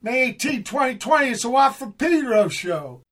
[0.00, 3.02] May 18, 2020, it's a Watt from Pedro show.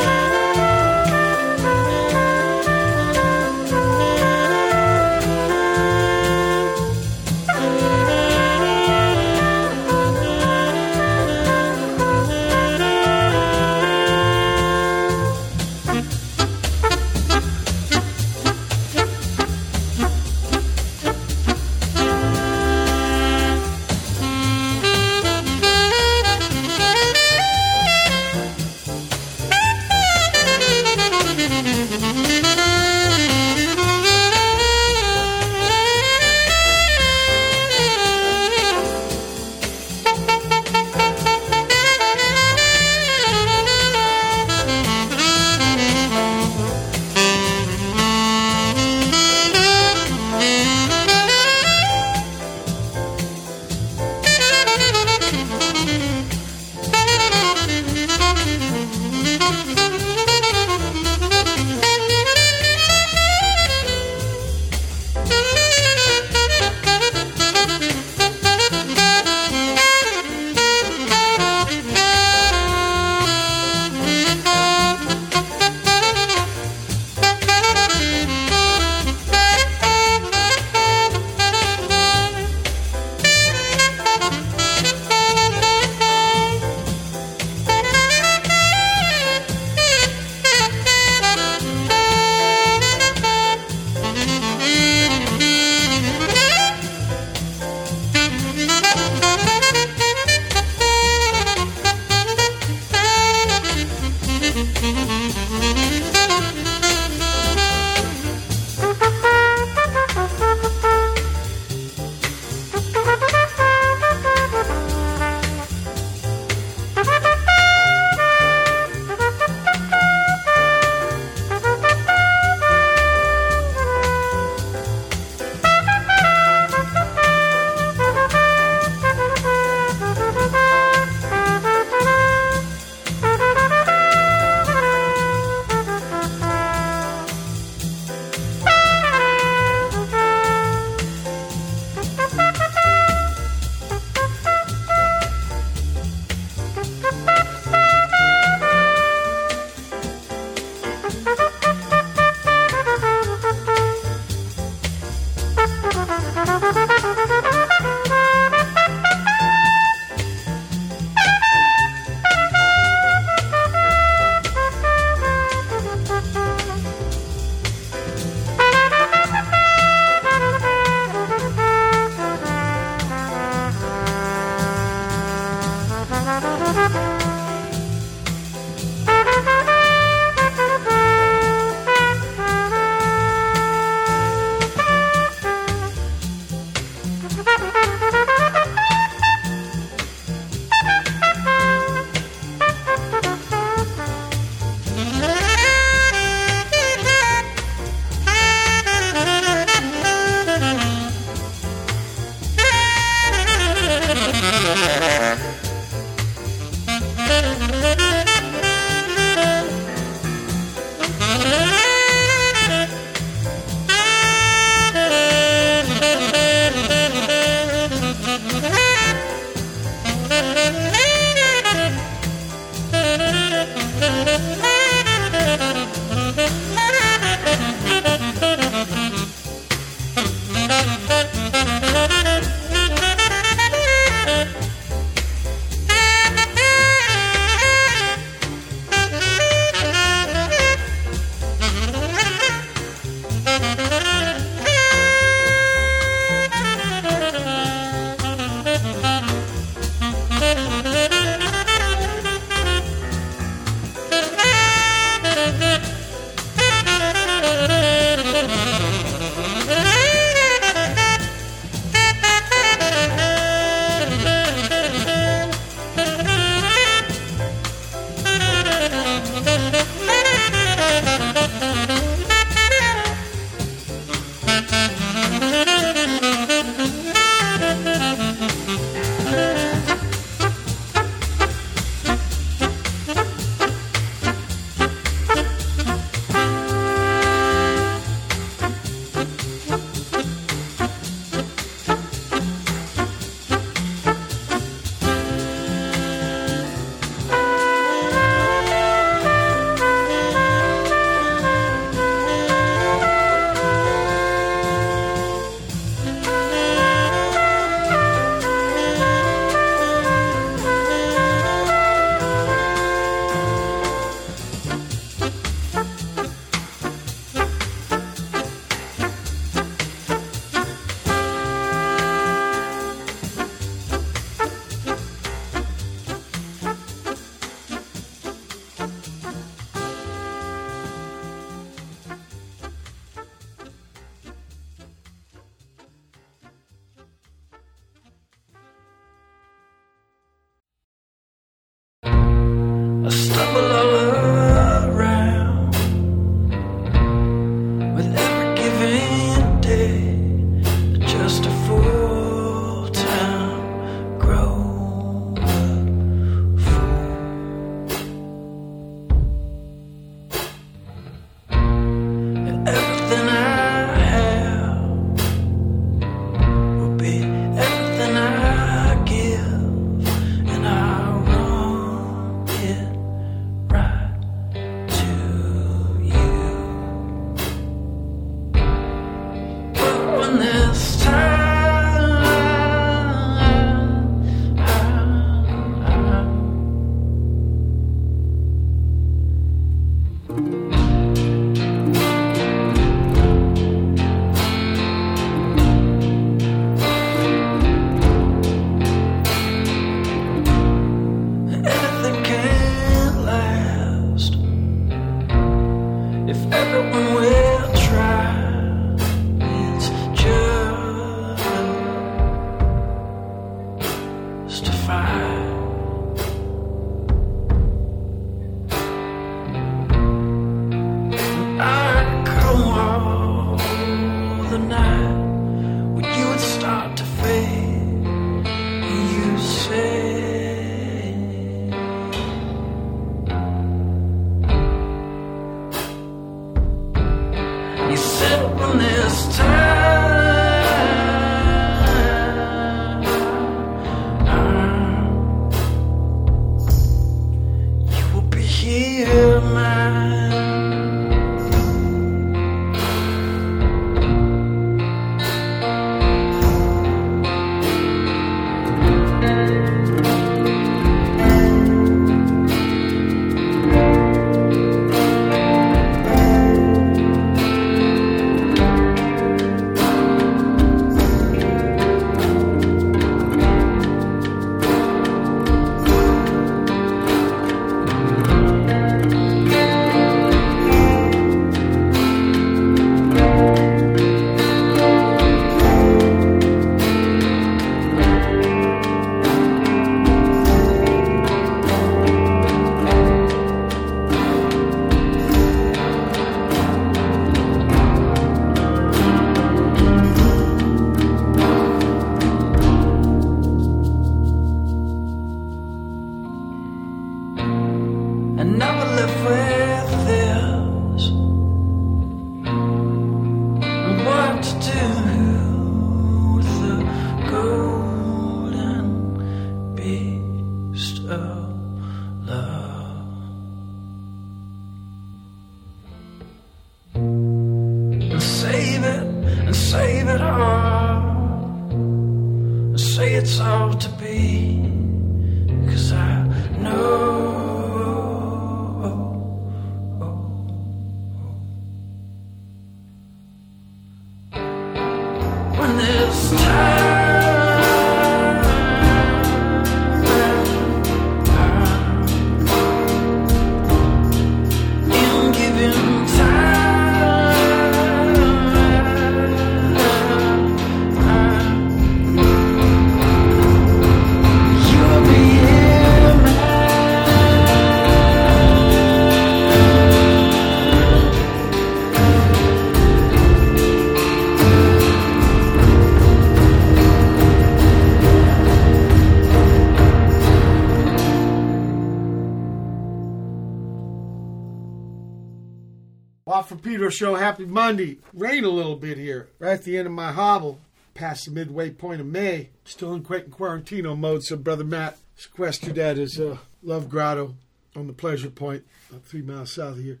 [586.66, 587.14] Show.
[587.14, 587.98] Happy Monday.
[588.12, 589.28] Rain a little bit here.
[589.38, 590.58] Right at the end of my hobble,
[590.94, 592.50] past the midway point of May.
[592.64, 597.36] Still in Quentin Quarantino mode, so Brother Matt sequestered at his uh, Love Grotto
[597.76, 600.00] on the Pleasure Point, about three miles south of here.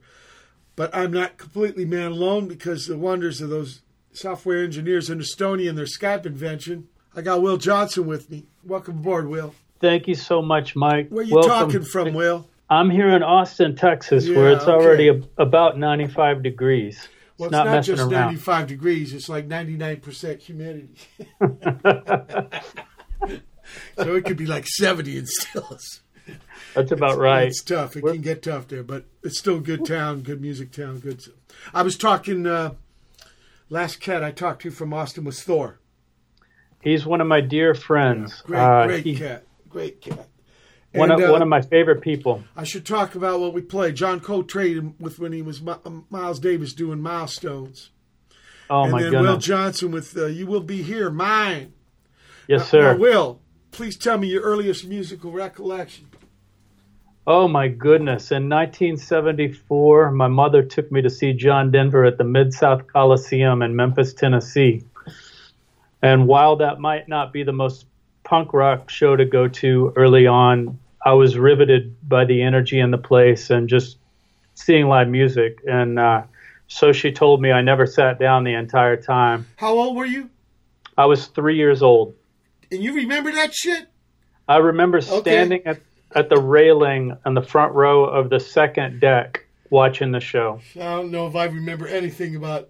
[0.74, 3.82] But I'm not completely man alone because the wonders of those
[4.12, 6.88] software engineers in Estonia and their Skype invention.
[7.14, 8.44] I got Will Johnson with me.
[8.64, 9.54] Welcome aboard, Will.
[9.78, 11.10] Thank you so much, Mike.
[11.10, 11.50] Where you Welcome.
[11.50, 12.48] talking from, Will?
[12.68, 17.08] I'm here in Austin, Texas, yeah, where it's already a, about 95 degrees.
[17.38, 18.10] Well, it's, not, not just around.
[18.10, 20.88] 95 degrees, it's like 99% humidity.
[23.96, 25.78] so it could be like 70 and still.
[26.74, 27.46] That's about right.
[27.48, 27.96] It's tough.
[27.96, 30.98] It We're, can get tough there, but it's still a good town, good music town.
[30.98, 31.22] Good.
[31.72, 32.74] I was talking, uh,
[33.68, 35.78] last cat I talked to from Austin was Thor.
[36.82, 38.42] He's one of my dear friends.
[38.42, 39.44] Yeah, great, uh, great he, cat.
[39.68, 40.28] Great cat.
[40.96, 42.42] One of, uh, one of my favorite people.
[42.56, 43.94] I should talk about what we played.
[43.94, 47.90] John Coltrane with when he was um, Miles Davis doing Milestones.
[48.68, 49.30] Oh and my then goodness.
[49.30, 51.72] Will Johnson with uh, "You Will Be Here," mine.
[52.48, 52.92] Yes, now, sir.
[52.92, 56.06] Now, Will, please tell me your earliest musical recollection.
[57.26, 58.30] Oh my goodness!
[58.30, 63.62] In 1974, my mother took me to see John Denver at the Mid South Coliseum
[63.62, 64.84] in Memphis, Tennessee.
[66.02, 67.86] And while that might not be the most
[68.22, 72.90] punk rock show to go to early on, I was riveted by the energy in
[72.90, 73.98] the place and just
[74.54, 75.60] seeing live music.
[75.64, 76.24] And uh,
[76.66, 79.46] so she told me I never sat down the entire time.
[79.54, 80.28] How old were you?
[80.98, 82.16] I was three years old.
[82.72, 83.86] And you remember that shit?
[84.48, 85.70] I remember standing okay.
[85.70, 85.80] at,
[86.12, 90.60] at the railing on the front row of the second deck watching the show.
[90.74, 92.68] I don't know if I remember anything about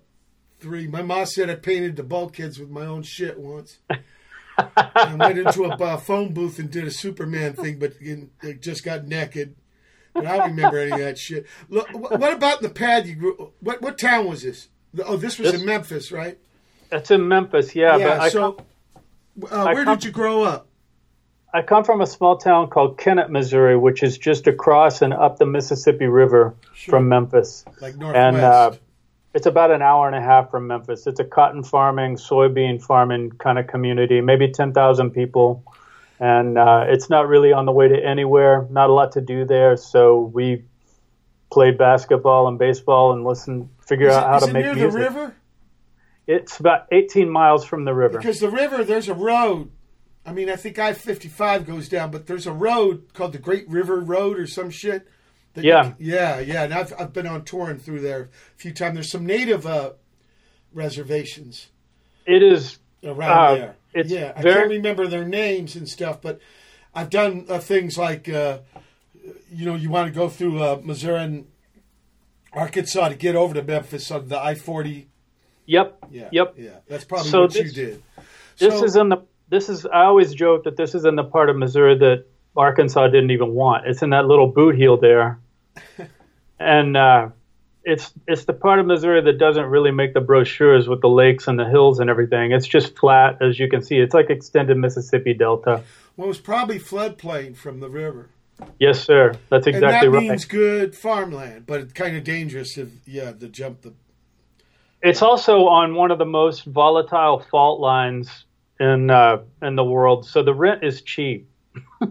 [0.61, 0.87] three.
[0.89, 3.79] My mom said I painted the bulkheads with my own shit once.
[4.59, 8.85] I went into a uh, phone booth and did a Superman thing, but in, just
[8.85, 9.57] got naked.
[10.15, 11.47] But I don't remember any of that shit.
[11.69, 13.53] Look, what about the pad you grew?
[13.61, 14.69] What what town was this?
[15.05, 16.39] Oh, this was this, in Memphis, right?
[16.89, 17.97] That's in Memphis, yeah.
[17.97, 18.29] Yeah.
[18.29, 18.57] so,
[19.51, 20.69] uh, where come, did you grow up?
[21.53, 25.39] I come from a small town called Kennett, Missouri, which is just across and up
[25.39, 26.93] the Mississippi River Sure.
[26.93, 27.65] from Memphis.
[27.81, 28.27] Like Northwest.
[28.27, 28.73] And uh,
[29.37, 31.07] it's about an hour and a half from Memphis.
[31.07, 35.63] It's a cotton farming, soybean farming kind of community, maybe 10,000 people.
[36.19, 39.45] And uh, it's not really on the way to anywhere, not a lot to do
[39.45, 39.77] there.
[39.77, 40.65] So we
[41.53, 44.93] played basketball and baseball and listen, figure it, out how to it make near music.
[44.93, 45.37] the river?
[46.27, 48.17] It's about 18 miles from the river.
[48.17, 49.71] Because the river, there's a road.
[50.25, 53.69] I mean, I think I 55 goes down, but there's a road called the Great
[53.69, 55.07] River Road or some shit.
[55.57, 55.93] That you Yeah.
[55.99, 56.63] yeah, yeah.
[56.65, 58.23] And I've, I've been on touring through there
[58.55, 58.95] a few times.
[58.95, 59.93] There's some native uh,
[60.73, 61.69] reservations
[62.27, 63.77] It is around Uh, there.
[63.95, 66.41] it's yeah, I very- can't remember their names and stuff, but
[66.95, 68.59] I've done uh, things like, uh,
[69.53, 71.47] you know, you want to go through uh, Missouri and
[72.53, 75.09] Arkansas to get over to Memphis on the I 40.
[75.67, 75.99] Yep.
[76.11, 76.29] Yeah.
[76.33, 76.55] Yep.
[76.59, 76.71] Yeah.
[76.89, 78.03] That's probably So what this- you did.
[78.59, 79.19] This So- is in the.
[79.49, 79.87] This is.
[79.87, 82.25] I always joke that this is in the part of Missouri that
[82.57, 83.87] Arkansas didn't even want.
[83.87, 85.39] It's in that little boot heel there,
[86.59, 87.29] and uh,
[87.85, 91.47] it's it's the part of Missouri that doesn't really make the brochures with the lakes
[91.47, 92.53] and the hills and everything.
[92.53, 93.97] It's just flat, as you can see.
[93.97, 95.83] It's like extended Mississippi Delta.
[96.17, 98.31] Well, it was probably floodplain from the river.
[98.79, 99.35] Yes, sir.
[99.51, 100.29] That's exactly and that right.
[100.31, 103.93] means good farmland, but it's kind of dangerous if, yeah, to jump the.
[105.03, 108.47] It's also on one of the most volatile fault lines
[108.81, 111.49] in uh, in the world, so the rent is cheap.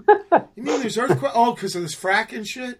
[0.57, 1.33] You mean there's earthquake?
[1.35, 2.79] oh, because of this fracking shit?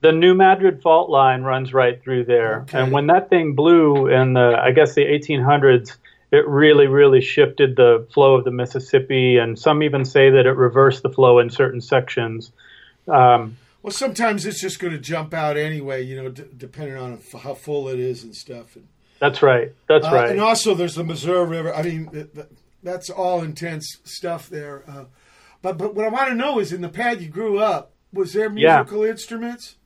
[0.00, 2.60] The New Madrid fault line runs right through there.
[2.62, 2.80] Okay.
[2.80, 5.96] And when that thing blew in the, I guess the 1800s,
[6.30, 9.38] it really, really shifted the flow of the Mississippi.
[9.38, 12.52] And some even say that it reversed the flow in certain sections.
[13.08, 17.14] Um, Well, sometimes it's just going to jump out anyway, you know, d- depending on
[17.14, 18.74] f- how full it is and stuff.
[18.76, 18.88] And,
[19.20, 19.72] that's right.
[19.88, 20.30] That's uh, right.
[20.30, 21.74] And also, there's the Missouri River.
[21.74, 22.46] I mean, th- th-
[22.82, 24.82] that's all intense stuff there.
[24.86, 25.04] Uh,
[25.62, 28.32] but but what I want to know is, in the pad you grew up, was
[28.34, 28.78] there Yeah.
[28.82, 29.76] musical instruments?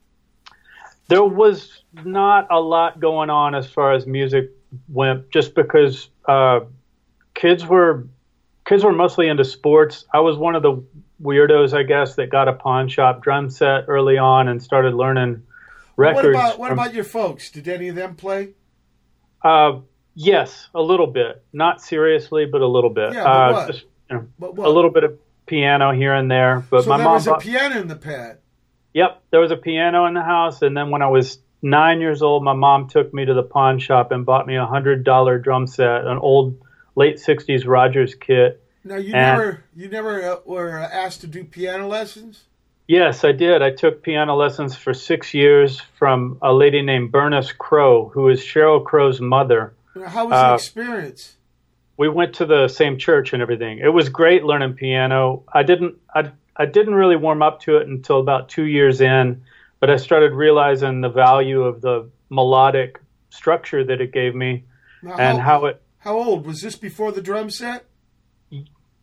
[1.11, 4.51] There was not a lot going on as far as music
[4.89, 6.61] went, just because uh,
[7.35, 8.07] kids were
[8.65, 10.05] kids were mostly into sports.
[10.15, 10.83] I was one of the
[11.23, 15.43] weirdos, I guess, that got a pawn shop drum set early on and started learning
[15.97, 16.25] records.
[16.27, 17.51] What about what from- about your folks?
[17.51, 18.51] Did any of them play?
[19.43, 19.81] Uh,
[20.15, 21.43] yes, a little bit.
[21.53, 23.15] Not seriously, but a little bit.
[23.15, 23.67] Yeah, but uh, what?
[23.73, 24.69] Just, you know, What, what?
[24.69, 26.65] a little bit of piano here and there.
[26.71, 27.15] But So my there mom.
[27.15, 28.39] was a bought- piano in the pad.
[28.95, 32.23] Yep, there was a piano in the house, and then when I was nine years
[32.23, 35.39] old, my mom took me to the pawn shop and bought me a hundred dollar
[35.39, 36.61] drum set, an old
[36.97, 38.63] late '60s Rogers kit.
[38.85, 42.45] Now you And- never you never uh, were asked to do piano lessons.
[42.89, 43.63] Yes, I did.
[43.63, 48.41] I took piano lessons for six years from a lady named Bernice Crow, who is
[48.41, 49.73] Sheryl Crow's mother.
[50.07, 51.37] How was the Uh, experience?
[51.97, 53.79] we went to the same church and everything.
[53.79, 55.45] It was great learning piano.
[55.53, 59.43] I didn't I, I didn't really warm up to it until about 2 years in,
[59.81, 63.01] but I started realizing the value of the melodic
[63.31, 64.65] structure that it gave me
[65.03, 67.87] Now, and how it how old was this before the drum set?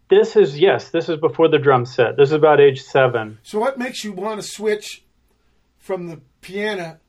[0.10, 2.16] this is yes, this is before the drum set.
[2.16, 3.40] This is about age 7.
[3.44, 5.04] So what makes you want to switch
[5.80, 7.00] from the piano?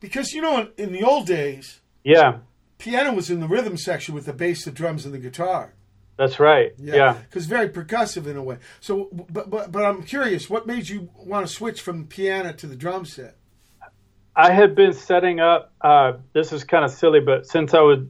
[0.00, 2.38] Because you know, in, in the old days, Yeah,
[2.78, 5.74] piano was in the rhythm section with the bass, the drums, and the guitar.
[6.16, 6.72] That's right.
[6.78, 7.14] Yeah.
[7.14, 8.58] because very percussive in a way.
[8.80, 12.66] So, but but but I'm curious, what made you want to switch from piano to
[12.66, 13.36] the drum set?
[14.34, 15.72] I had been setting up.
[15.80, 18.00] Uh, this is kind of silly, but since I was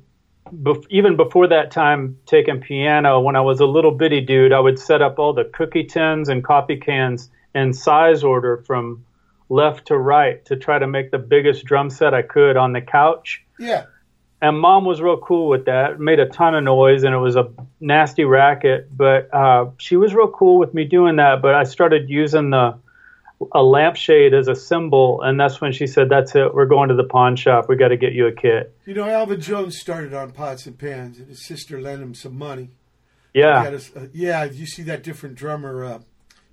[0.53, 4.61] bef- even before that time taking piano, when I was a little bitty dude, I
[4.61, 9.05] would set up all the cookie tins and coffee cans in size order from
[9.49, 12.81] left to right to try to make the biggest drum set I could on the
[12.81, 13.45] couch.
[13.59, 13.87] Yeah,
[14.43, 15.99] And mom was real cool with that.
[15.99, 17.51] Made a ton of noise and it was a
[17.81, 21.41] nasty racket, but uh, she was real cool with me doing that.
[21.41, 22.79] But I started using the
[23.53, 26.55] a lampshade as a cymbal, and that's when she said, "That's it.
[26.55, 27.69] We're going to the pawn shop.
[27.69, 30.79] We got to get you a kit." you know, Elvin Jones started on pots and
[30.79, 32.71] pans, and his sister lent him some money.
[33.35, 35.99] Yeah, uh, yeah, you see that different drummer uh,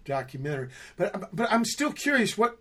[0.03, 2.37] documentary, but but I'm still curious.
[2.37, 2.57] What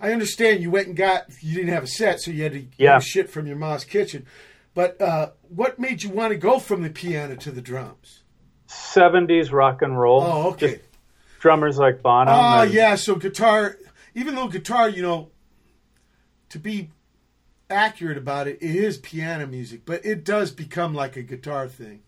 [0.00, 2.64] I understand, you went and got you didn't have a set, so you had to
[2.78, 2.98] Yeah.
[3.00, 4.24] shit from your mom's kitchen.
[4.78, 8.22] But uh, what made you want to go from the piano to the drums?
[8.68, 10.22] '70s rock and roll.
[10.22, 10.74] Oh, okay.
[10.74, 10.82] Just
[11.40, 12.32] drummers like Bonham.
[12.32, 13.76] Oh and- yeah, so guitar,
[14.14, 15.30] even though guitar, you know,
[16.50, 16.90] to be
[17.68, 22.02] accurate about it, it is piano music, but it does become like a guitar thing.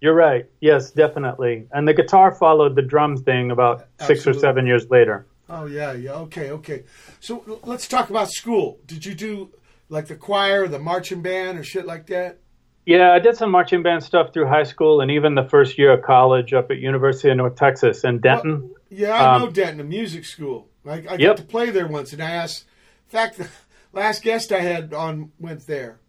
[0.00, 0.46] You're right.
[0.60, 1.68] Yes, definitely.
[1.70, 5.24] And the guitar followed the drum thing about six or seven years later.
[5.48, 6.14] Oh yeah, yeah.
[6.14, 6.82] Okay, okay.
[7.20, 8.80] So let's talk about school.
[8.86, 9.50] Did you do
[9.88, 12.38] like the choir, the marching band, or shit like that?
[12.86, 15.92] Yeah, I did some marching band stuff through high school and even the first year
[15.92, 18.74] of college up at University of North Texas in Denton.
[18.88, 20.68] Yeah, I Um, know Denton, a music school.
[20.86, 21.36] I, I got Yep.
[21.36, 22.64] to play there once, and I asked.
[23.06, 23.48] In fact, the
[23.92, 26.00] last guest I had on went there.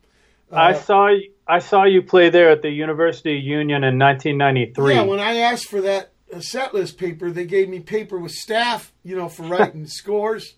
[0.51, 4.93] I Uh, saw y- I saw you play there at the University Union in 1993.
[4.93, 8.31] Yeah, when I asked for that uh, set list paper, they gave me paper with
[8.31, 10.55] staff, you know, for writing scores.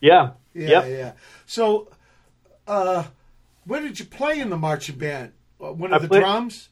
[0.00, 0.30] yeah.
[0.54, 0.84] Yeah, Yep.
[0.88, 1.12] yeah.
[1.46, 1.88] So,
[2.66, 3.04] uh,
[3.66, 5.32] where did you play in the marching band?
[5.60, 6.68] Uh, One of I the played- drums?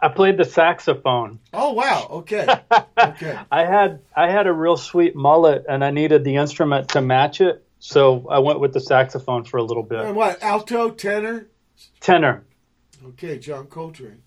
[0.00, 1.40] I played the saxophone.
[1.52, 2.06] Oh, wow.
[2.10, 2.46] Okay.
[2.98, 3.38] Okay.
[3.50, 7.40] I had I had a real sweet mullet, and I needed the instrument to match
[7.40, 10.00] it, so I went with the saxophone for a little bit.
[10.00, 10.42] And what?
[10.42, 11.46] Alto, tenor?
[12.00, 12.44] Tenor.
[13.10, 14.22] Okay, John Coltrane.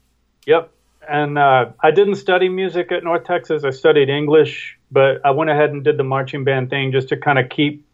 [0.45, 0.71] Yep.
[1.08, 3.63] And uh, I didn't study music at North Texas.
[3.65, 7.17] I studied English, but I went ahead and did the marching band thing just to
[7.17, 7.86] kind of keep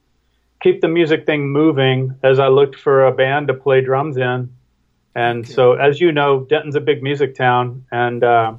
[0.61, 4.49] keep the music thing moving as I looked for a band to play drums in.
[5.15, 5.53] And Okay.
[5.53, 8.53] so, as you know, Denton's a big music town, and uh,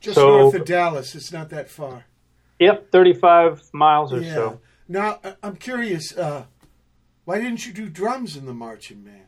[0.00, 1.14] Just So- north of Dallas.
[1.14, 2.04] It's not that far.
[2.58, 4.34] yep, 35 miles or Yeah.
[4.34, 4.60] so.
[4.88, 6.16] Now, I'm curious.
[6.16, 6.44] Uh,
[7.26, 9.26] why didn't you do drums in the marching band?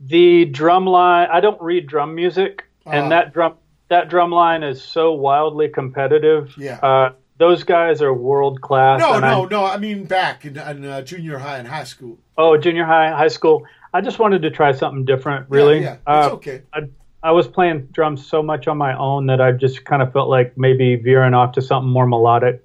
[0.00, 2.90] The drum line, I don't read drum music, Ah.
[2.90, 3.54] and that drum
[3.88, 6.54] that drum line is so wildly competitive.
[6.58, 6.78] Yeah.
[6.82, 9.00] Uh, those guys are world class.
[9.00, 9.64] No, and I- no, no.
[9.64, 12.18] I mean back in, in uh, junior high and high school.
[12.38, 13.64] Oh, junior high, high school.
[13.92, 15.80] I just wanted to try something different, really.
[15.80, 16.18] Yeah, yeah.
[16.24, 16.62] It's Uh, okay.
[16.72, 16.80] I,
[17.22, 20.28] I was playing drums so much on my own that I just kind of felt
[20.28, 22.64] like maybe veering off to something more melodic.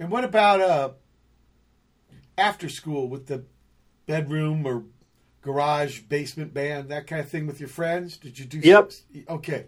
[0.00, 0.90] And what about uh,
[2.36, 3.44] after school with the
[4.06, 4.84] bedroom or
[5.42, 8.16] garage basement band, that kind of thing with your friends?
[8.16, 8.58] Did you do?
[8.58, 8.92] Yep.
[8.92, 9.66] some- okay.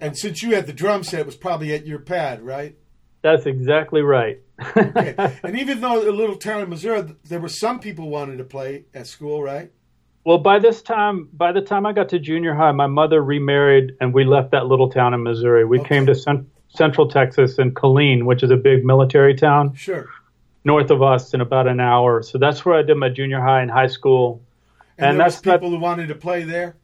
[0.00, 2.76] And since you had the drum set, it was probably at your pad, right?
[3.22, 4.40] That's exactly right.
[4.76, 5.14] Okay.
[5.42, 8.84] and even though a little town in Missouri, there were some people wanted to play
[8.94, 9.70] at school, right?
[10.26, 13.96] well, by this time, by the time I got to junior high, my mother remarried,
[14.02, 15.64] and we left that little town in Missouri.
[15.64, 15.88] We Okay.
[15.88, 20.06] came to cent- Central Texas and Killeen, which is a big military town Sure.
[20.64, 22.22] north of us, in about an hour.
[22.22, 24.42] So that's where I did my junior high and high school.
[24.98, 26.76] And, And that's people who wanted to play there.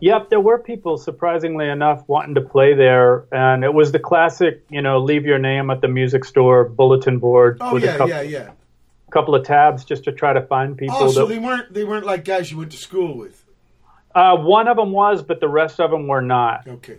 [0.00, 4.62] Yep, there were people, surprisingly enough, wanting to play there, and it was the classic,
[4.70, 8.08] you know, leave your name at the music store bulletin board Oh with a couple,
[8.08, 8.50] yeah, yeah.
[9.10, 10.96] couple of tabs just to try to find people.
[10.98, 13.42] Oh, so that, they weren't they weren't like guys you went to school with.
[14.14, 16.66] uh, one of them was, but the rest of them were not.
[16.68, 16.98] Okay.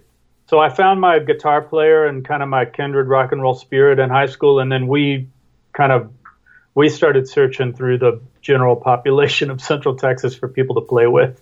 [0.49, 3.99] So I found my guitar player and kind of my kindred rock and roll spirit
[3.99, 5.27] in high school, and then we
[5.73, 6.11] kind of
[6.73, 11.39] we started searching through the general population of Central Texas for people to play with.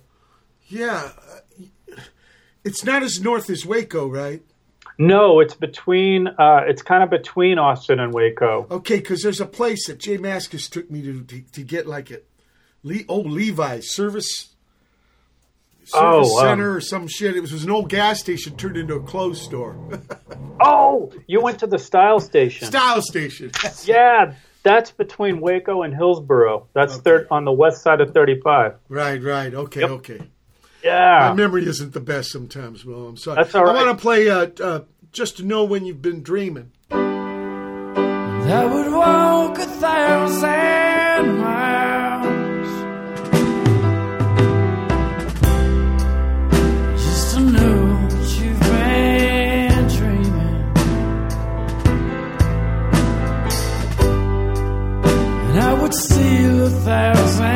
[0.68, 1.12] Yeah.
[2.66, 4.42] It's not as north as Waco, right?
[4.98, 6.28] No, it's between.
[6.28, 8.66] Uh, it's kind of between Austin and Waco.
[8.72, 12.12] Okay, because there's a place that J Mascis took me to to, to get like
[12.12, 12.28] it.
[12.84, 14.54] Le- oh, Levi's service
[15.84, 17.36] service Oh, um, center or some shit.
[17.36, 19.76] It was, it was an old gas station turned into a clothes store,
[20.60, 22.68] Oh, you went to the Style Station.
[22.68, 23.52] style station.
[23.86, 26.68] Yeah, that's between Waco and Hillsboro.
[26.74, 27.02] That's Okay.
[27.04, 28.76] third on the west side of 35.
[28.90, 29.54] right, right.
[29.54, 29.90] Okay, Yep.
[29.92, 30.22] okay.
[30.86, 32.86] My memory isn't the best sometimes.
[32.86, 33.08] Will.
[33.08, 33.38] I'm sorry.
[33.38, 36.72] That's all I want to play uh, uh, just to know when you've been dreaming.
[36.92, 42.26] I would walk a thousand miles
[47.04, 50.72] just to know that you've been dreaming.
[55.50, 57.55] And I would steal a thousand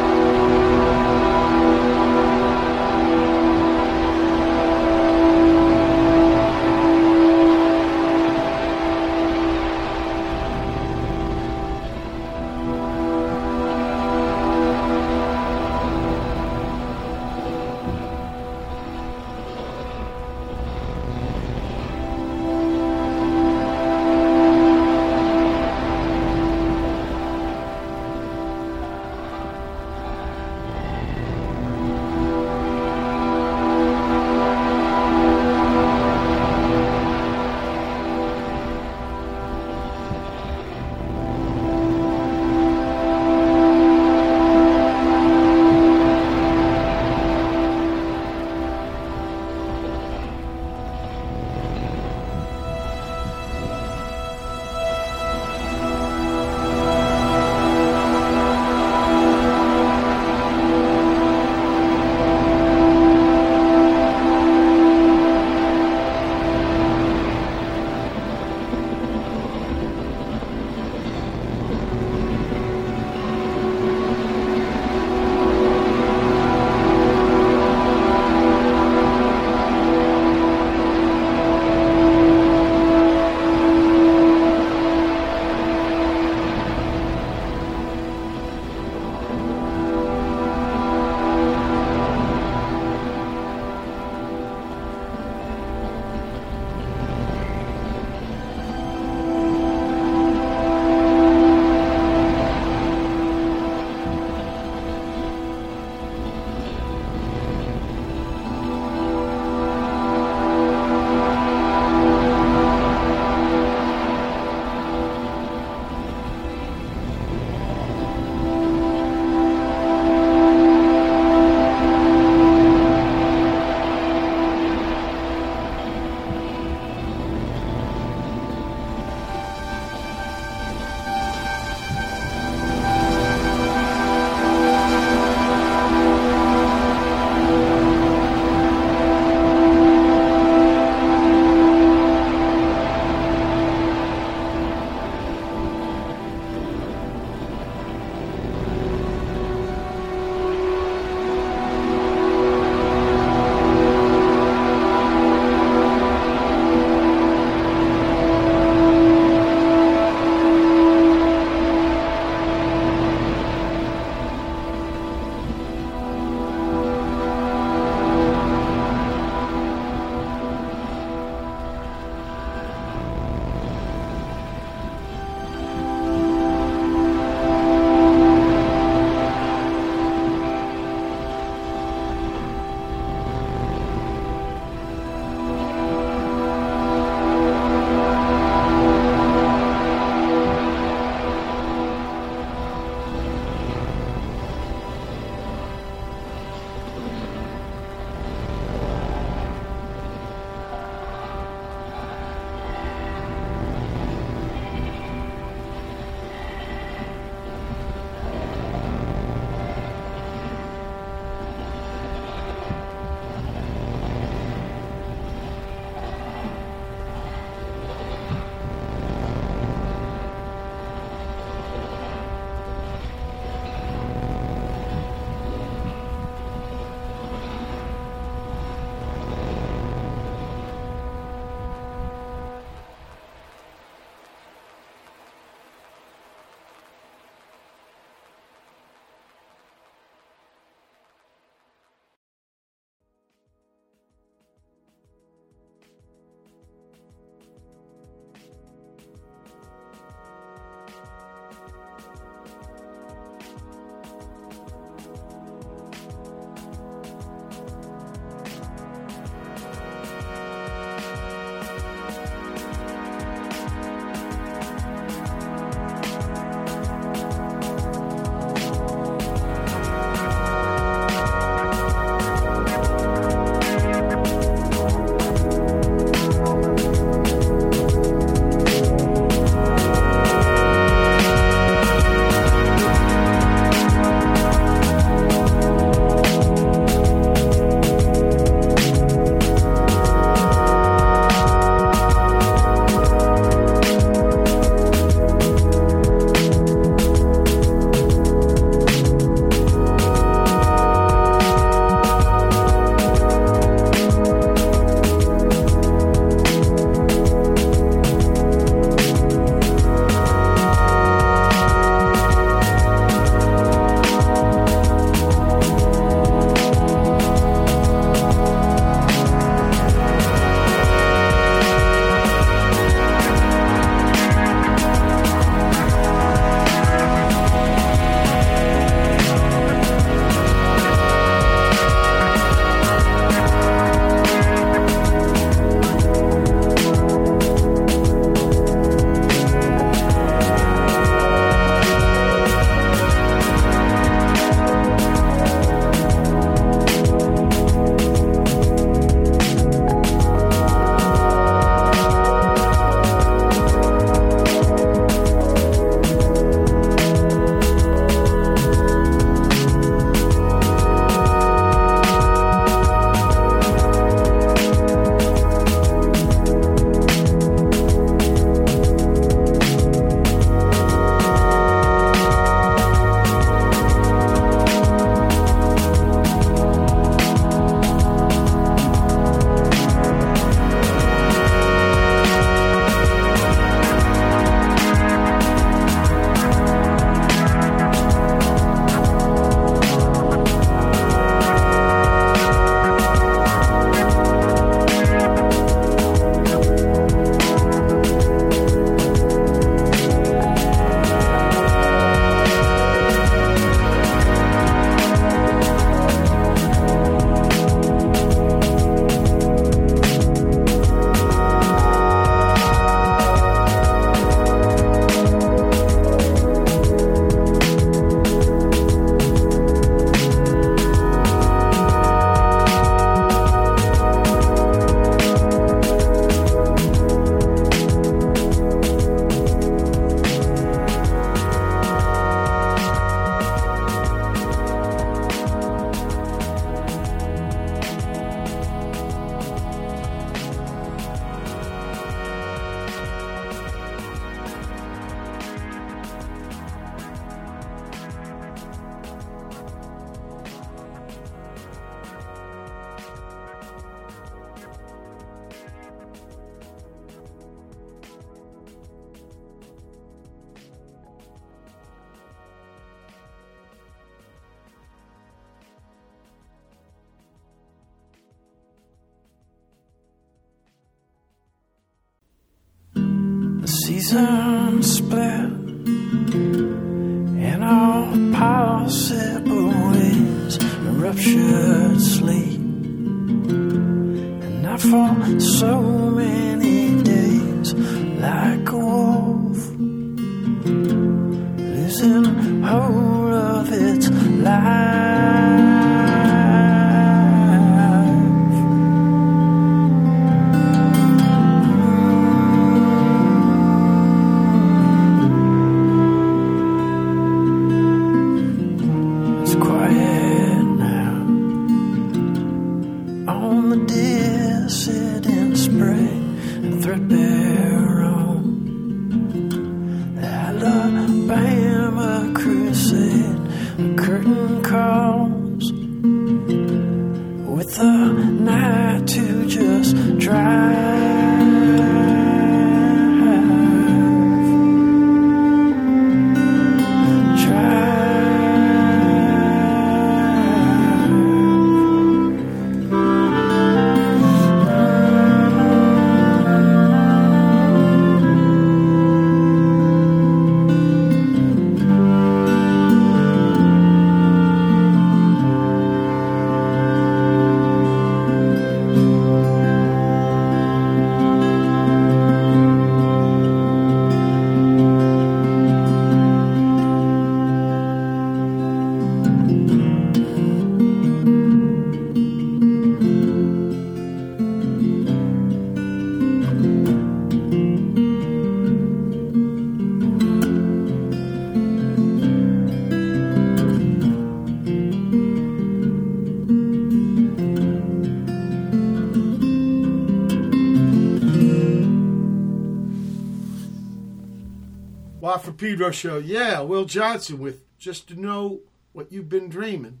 [595.64, 596.18] Pedro Show.
[596.18, 598.60] Yeah, Will Johnson with Just to Know
[598.92, 600.00] What You've Been Dreaming.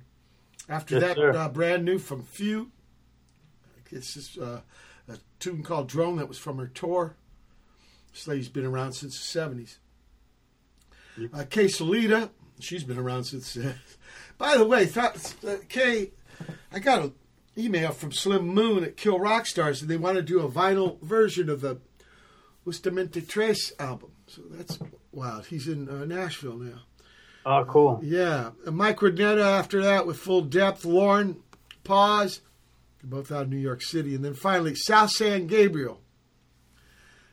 [0.68, 2.70] After Yes, that, uh, brand new from Phew.
[3.90, 4.60] This is uh,
[5.08, 7.16] a tune called Drone that was from her tour.
[8.12, 9.76] This lady's been around since the 70s.
[11.32, 12.28] Uh, Ksolita,
[12.60, 13.56] she's been around since.
[13.56, 13.72] Uh,
[14.36, 16.10] by the way, thought, uh, Kay,
[16.72, 17.14] I got an
[17.56, 21.00] email from Slim Moon at Kill Rock Stars, and they want to do a vinyl
[21.00, 21.78] version of the
[22.66, 24.10] Justamente Tres album.
[25.46, 26.80] He's in uh, Nashville now.
[27.46, 28.00] Oh, cool.
[28.02, 28.50] Yeah.
[28.66, 30.84] And Mike Rugnetta after that with Full Depth.
[30.84, 31.42] Lorn
[31.84, 32.40] Pause.
[33.00, 34.14] They're both out of New York City.
[34.14, 36.00] And then finally, South San Gabriel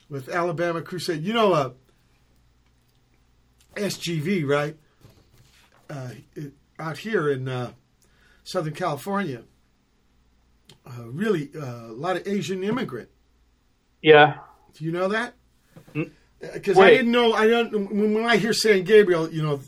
[0.09, 1.23] with Alabama Crusade.
[1.23, 1.69] You know, uh,
[3.75, 4.77] SGV, right?
[5.89, 7.71] Uh, it, out here in uh,
[8.43, 9.43] Southern California.
[10.85, 13.09] Uh, really, uh, a lot of Asian immigrant.
[14.01, 14.39] Yeah.
[14.73, 15.35] Do you know that?
[16.41, 17.33] Because I didn't know.
[17.33, 17.71] I don't.
[17.71, 19.61] When, when I hear San Gabriel, you know,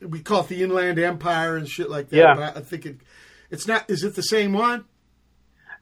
[0.00, 2.16] we call it the Inland Empire and shit like that.
[2.16, 2.34] Yeah.
[2.34, 2.96] But I, I think it,
[3.50, 3.88] it's not.
[3.88, 4.84] Is it the same one?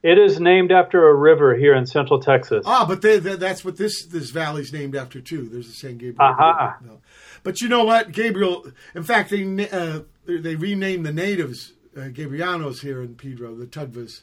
[0.03, 2.65] It is named after a river here in central Texas.
[2.67, 5.49] Ah, but they, they, that's what this this valley's named after too.
[5.49, 6.17] There's the San Gabriel.
[6.21, 6.79] Aha.
[6.85, 7.01] No.
[7.45, 8.67] But you know what, Gabriel?
[8.95, 14.23] In fact, they uh, they renamed the natives uh, Gabrianos here in Pedro, the Tongvas.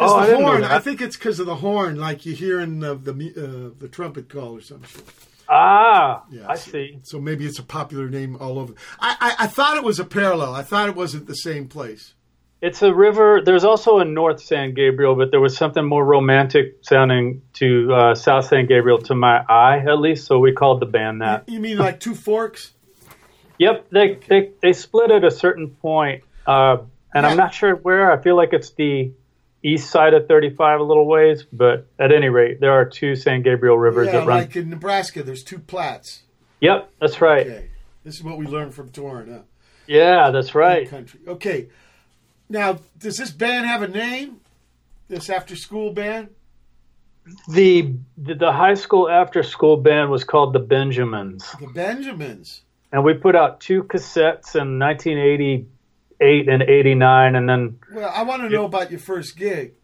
[0.00, 0.64] Oh, I the know horn.
[0.64, 3.88] I think it's because of the horn, like you hear in the the, uh, the
[3.88, 5.02] trumpet call or something.
[5.48, 6.98] Ah, Yeah, I so- see.
[7.02, 8.72] So maybe it's a popular name all over.
[9.00, 10.54] I, I, I thought it was a parallel.
[10.54, 12.14] I thought it wasn't the same place.
[12.62, 13.40] It's a river.
[13.44, 18.14] There's also a North San Gabriel, but there was something more romantic sounding to uh,
[18.14, 20.26] South San Gabriel to my eye, at least.
[20.26, 21.48] So we called the band that.
[21.48, 22.72] You mean like two forks?
[23.58, 26.78] Yep, they they, they split at a certain point, uh,
[27.14, 27.30] and Yeah.
[27.30, 28.12] I'm not sure where.
[28.12, 29.10] I feel like it's the
[29.62, 33.42] east side of 35 a little ways, but at any rate, there are two San
[33.42, 34.38] Gabriel rivers Yeah, that run.
[34.38, 36.20] like in Nebraska, there's two Plattes.
[36.60, 37.46] Yep, that's right.
[37.46, 37.70] Okay,
[38.04, 39.32] this is what we learned from touring.
[39.32, 39.38] Huh?
[39.86, 40.88] Yeah, that's right.
[40.88, 41.20] Country.
[41.26, 41.68] Okay,
[42.48, 44.40] now does this band have a name?
[45.08, 46.28] This after school band?
[47.48, 52.62] The, the the high school after school band was called the Benjamins, The Benjamins.
[52.92, 54.78] and we put out two cassettes in
[56.20, 59.74] 1988 and 89, and then Well, I want to know about your first gig.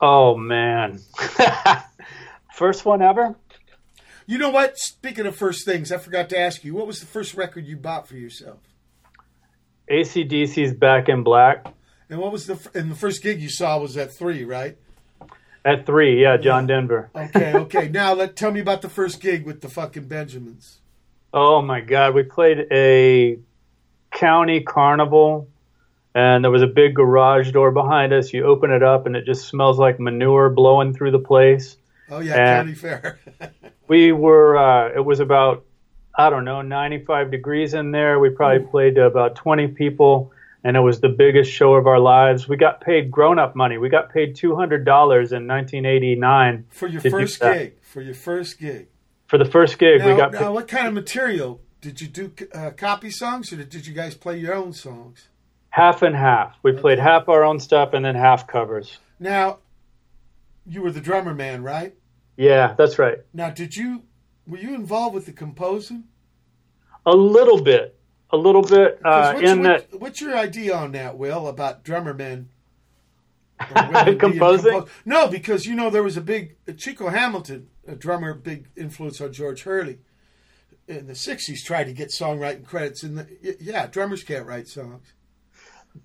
[0.00, 1.00] oh man,
[2.54, 3.36] first one ever.
[4.26, 4.76] You know what?
[4.78, 6.74] Speaking of first things, I forgot to ask you.
[6.74, 8.58] What was the first record you bought for yourself?
[9.90, 11.64] ACDC's Back in Black
[12.10, 14.76] And what was the and the first gig you saw was at three, right?
[15.64, 16.22] at three.
[16.22, 17.10] Yeah, John Denver.
[17.16, 17.88] Okay, okay.
[17.88, 20.78] now let tell me about the first gig with the fucking Benjamins.
[21.32, 23.38] Oh my God, we played a
[24.16, 25.48] county carnival,
[26.14, 28.32] and there was a big garage door behind us.
[28.32, 31.76] You open it up, and it just smells like manure blowing through the place.
[32.10, 33.20] Oh yeah, Uh, County Fair.
[33.88, 34.56] we were.
[34.56, 35.64] Uh, it was about
[36.18, 38.18] I don't know 95 degrees in there.
[38.18, 40.32] We probably played to about 20 people,
[40.64, 42.48] and it was the biggest show of our lives.
[42.48, 43.76] We got paid grown up money.
[43.76, 47.74] We got paid two hundred dollars in 1989 For your first gig.
[47.82, 48.88] For your first gig.
[49.26, 51.60] For the first gig, Now, we got now paid, what kind of material?
[51.86, 55.28] Did you do uh, copy songs or did you guys play your own songs?
[55.68, 56.56] half and half.
[56.64, 58.98] We played half our own stuff and then half covers.
[59.20, 59.58] Now,
[60.66, 61.94] you were the drummer man, right?
[62.36, 63.18] Yeah, that's right.
[63.32, 64.02] Now, did you
[64.48, 66.04] were you involved with the composing?
[67.04, 67.96] A little bit,
[68.30, 68.98] a little bit.
[69.04, 70.00] uh, what's, in what- that.
[70.00, 72.48] what's your idea on that, Will, about drummer men?
[73.60, 74.88] or women being Composing?
[75.04, 79.32] No, because you know there was a big Chico Hamilton, a drummer, big influence on
[79.32, 79.98] George Hurley.
[80.88, 83.00] In the '60s, tried to get songwriting credits.
[83.00, 83.26] The
[83.60, 85.12] yeah, drummers can't write songs.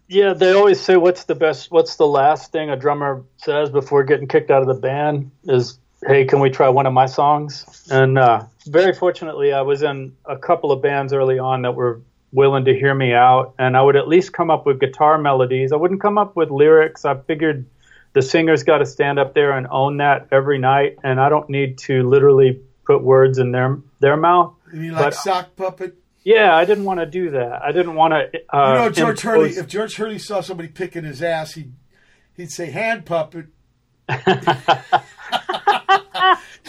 [0.07, 4.03] Yeah, they always say what's the best, what's the last thing a drummer says before
[4.03, 5.77] getting kicked out of the band is,
[6.07, 10.15] "Hey, can we try one of my songs?" And uh, very fortunately, I was in
[10.25, 12.01] a couple of bands early on that were
[12.31, 15.71] willing to hear me out, and I would at least come up with guitar melodies.
[15.71, 17.05] I wouldn't come up with lyrics.
[17.05, 17.65] I figured
[18.13, 21.49] the singer's got to stand up there and own that every night, and I don't
[21.49, 24.53] need to literally put words in their their mouth.
[24.73, 25.97] You mean like But- sock puppet?
[26.23, 27.63] Yeah, I didn't want to do that.
[27.63, 28.29] I didn't want to.
[28.55, 29.49] Uh, You know, George Hurley.
[29.51, 31.73] If George Hurley saw somebody picking his ass, he'd
[32.37, 33.47] he'd say hand puppet.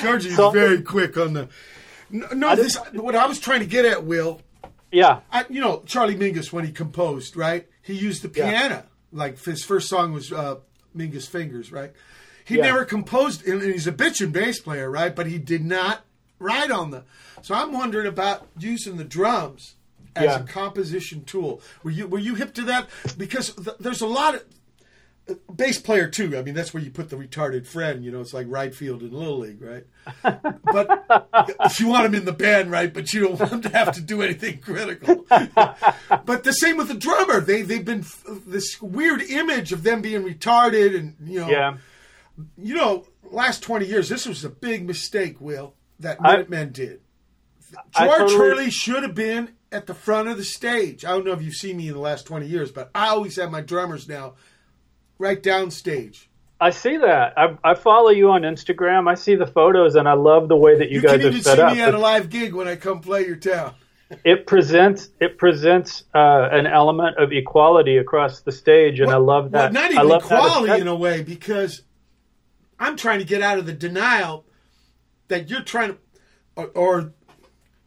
[0.00, 1.48] George is So- very quick on the.
[2.10, 4.40] No, no this what I was trying to get at, Will.
[4.90, 7.66] yeah, I, you know, Charlie Mingus when he composed, right?
[7.82, 8.50] He used the Yeah.
[8.50, 8.84] piano.
[9.12, 10.56] Like his first song was uh,
[10.96, 11.92] Mingus Fingers, right?
[12.44, 12.62] He Yeah.
[12.64, 15.14] never composed, and he's a bitchin' bass player, right?
[15.14, 16.04] But he did not
[16.42, 17.04] write on the.
[17.42, 19.74] So I'm wondering about using the drums
[20.14, 20.40] as Yeah.
[20.40, 21.60] a composition tool.
[21.82, 22.88] Were you were you hip to that?
[23.16, 24.44] Because th- there's a lot of
[25.28, 26.36] uh, bass player too.
[26.36, 28.04] I mean, that's where you put the retarded friend.
[28.04, 29.84] You know, it's like right field in little league, right?
[30.64, 31.06] but
[31.64, 32.92] if you want him in the band, right?
[32.92, 35.24] But you don't want him to have to do anything critical.
[35.28, 37.40] but the same with the drummer.
[37.40, 41.76] They they've been f- this weird image of them being retarded, and you know, yeah.
[42.58, 47.00] you know, last twenty years, this was a big mistake, Will, that Minutemen did.
[47.96, 51.04] George totally- Hurley should have been at the front of the stage.
[51.04, 53.36] I don't know if you've seen me in the last twenty years, but I always
[53.36, 54.34] have my drummers now
[55.18, 56.26] right downstage.
[56.60, 57.32] I see that.
[57.36, 59.10] I, I follow you on Instagram.
[59.10, 61.28] I see the photos, and I love the way that you, You, guys can are
[61.30, 61.72] even set see up.
[61.72, 63.74] me at a live gig when I come play your town.
[64.24, 69.50] it presents it presents uh, an element of equality across the stage, and I love
[69.52, 69.72] that.
[69.72, 71.82] Well, not I even love equality in a way, because
[72.78, 74.44] I'm trying to get out of the denial
[75.32, 75.98] that you're trying to,
[76.56, 77.12] or, or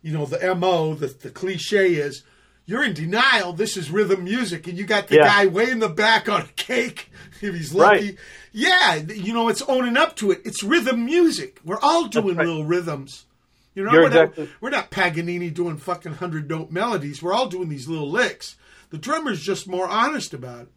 [0.01, 2.23] you know, the mo, the, the cliche is
[2.65, 3.53] you're in denial.
[3.53, 5.23] This is rhythm music, and you got the Yeah.
[5.27, 7.09] guy way in the back on a cake
[7.41, 8.05] if he's lucky.
[8.05, 8.17] Right.
[8.51, 10.41] Yeah, you know, it's owning up to it.
[10.45, 11.59] It's rhythm music.
[11.63, 12.47] We're all doing right.
[12.47, 13.25] little rhythms.
[13.75, 17.21] You know, we're, exactly- not, we're not Paganini doing fucking hundred note melodies.
[17.21, 18.55] We're all doing these little licks.
[18.89, 20.67] The drummer's just more honest about it.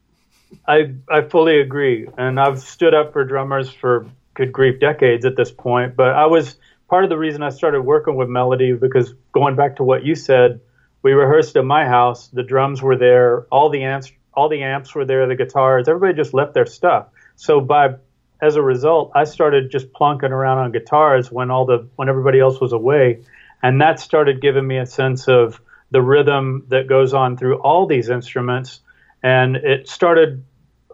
[0.67, 4.07] I I fully agree, and I've stood up for drummers for
[4.39, 5.97] good grief decades at this point.
[5.97, 6.57] But I was
[6.89, 10.15] part of the reason I started working with Melody because going back to what you
[10.15, 10.61] said,
[11.03, 12.29] we rehearsed at my house.
[12.29, 15.89] The drums were there, all the amps, all the amps were there, the guitars.
[15.89, 17.09] Everybody just left their stuff.
[17.37, 17.97] So by
[18.41, 22.39] as a result, I started just plunking around on guitars when all the when everybody
[22.39, 23.25] else was away,
[23.63, 25.61] and that started giving me a sense of
[25.91, 28.81] the rhythm that goes on through all these instruments,
[29.25, 30.45] and it started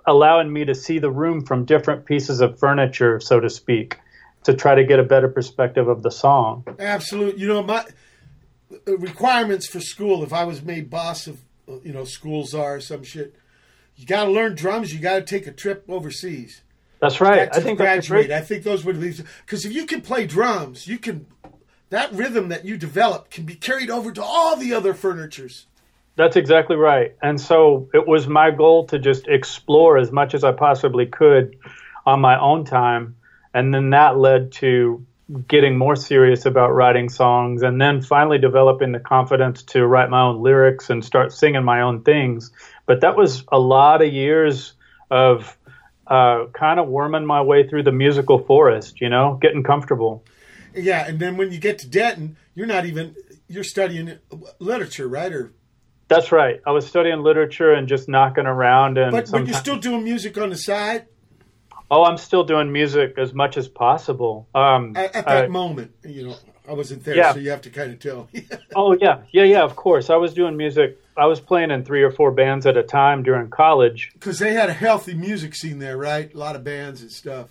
[0.07, 3.99] allowing me to see the room from different pieces of furniture, so to speak,
[4.45, 6.65] to try to get a better perspective of the song.
[6.79, 7.41] Absolutely.
[7.41, 7.85] You know, my
[8.87, 12.81] uh, requirements for school, if I was made boss of, uh, you know, schools are
[12.81, 13.35] some shit,
[13.97, 14.93] you got to learn drums.
[14.93, 16.63] You got to take a trip overseas.
[17.01, 17.49] That's right.
[17.53, 18.31] I think graduate.
[18.31, 21.27] I think those would lead because if you can play drums, you can
[21.91, 25.67] that rhythm that you develop can be carried over to all the other furnitures.
[26.17, 27.17] That's exactly right.
[27.23, 31.57] And so it was my goal to just explore as much as I possibly could
[32.07, 33.17] on my own time.
[33.53, 35.05] And then that led to
[35.49, 40.21] getting more serious about writing songs and then finally developing the confidence to write my
[40.21, 42.53] own lyrics and start singing my own things.
[42.87, 44.75] But that was a lot of years
[45.11, 45.57] of
[46.07, 50.23] uh, kind of worming my way through the musical forest, you know, getting comfortable.
[50.75, 53.17] Yeah, and then when you get to Denton, you're not even
[53.49, 54.19] you're studying
[54.59, 55.33] literature, right?
[55.33, 55.53] Or
[56.09, 56.61] That's right.
[56.67, 60.37] I was studying literature and just knocking around and but but you're still doing music
[60.39, 61.07] on the side
[61.91, 64.49] Oh, I'm still doing music as much as possible.
[64.55, 65.93] Um, at, at that I- moment.
[66.03, 66.37] You know,
[66.69, 67.33] I wasn't there, Yeah.
[67.35, 68.29] so you have to kind of tell.
[68.75, 69.63] oh yeah, yeah, yeah.
[69.63, 70.99] Of course, I was doing music.
[71.17, 74.11] I was playing in three or four bands at a time during college.
[74.15, 76.33] because they had a healthy music scene there, right?
[76.35, 77.51] A lot of bands and stuff.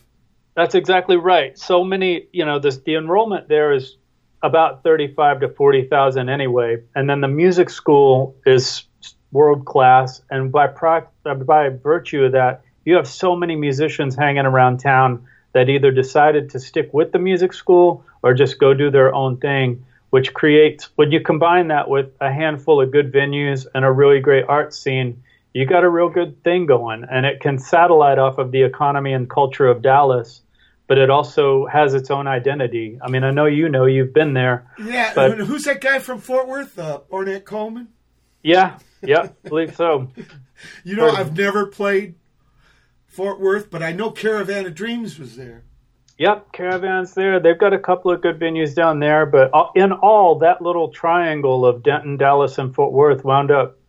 [0.55, 1.57] That's exactly right.
[1.57, 3.95] So many, you know, this, the enrollment there is
[4.43, 6.83] about 35 to 40,000 anyway.
[6.95, 8.83] And then the music school is
[9.31, 10.21] world class.
[10.29, 10.67] And by,
[11.23, 16.49] by virtue of that, you have so many musicians hanging around town that either decided
[16.49, 20.89] to stick with the music school or just go do their own thing, which creates,
[20.95, 24.73] when you combine that with a handful of good venues and a really great art
[24.73, 25.23] scene,
[25.53, 27.05] you got a real good thing going.
[27.09, 30.41] And it can satellite off of the economy and culture of Dallas
[30.87, 32.99] but it also has its own identity.
[33.01, 34.67] I mean, I know you know you've been there.
[34.83, 36.77] Yeah, but, who's that guy from Fort Worth?
[36.77, 37.89] Uh, Ornette Coleman.
[38.41, 40.11] Yeah, yeah, I believe so.
[40.83, 42.15] you know, I've never played
[43.07, 45.63] Fort Worth, but I know Caravan of Dreams was there.
[46.17, 47.39] Yep, Caravan's there.
[47.39, 51.65] They've got a couple of good venues down there, but in all, that little triangle
[51.65, 53.79] of Denton, Dallas, and Fort Worth wound up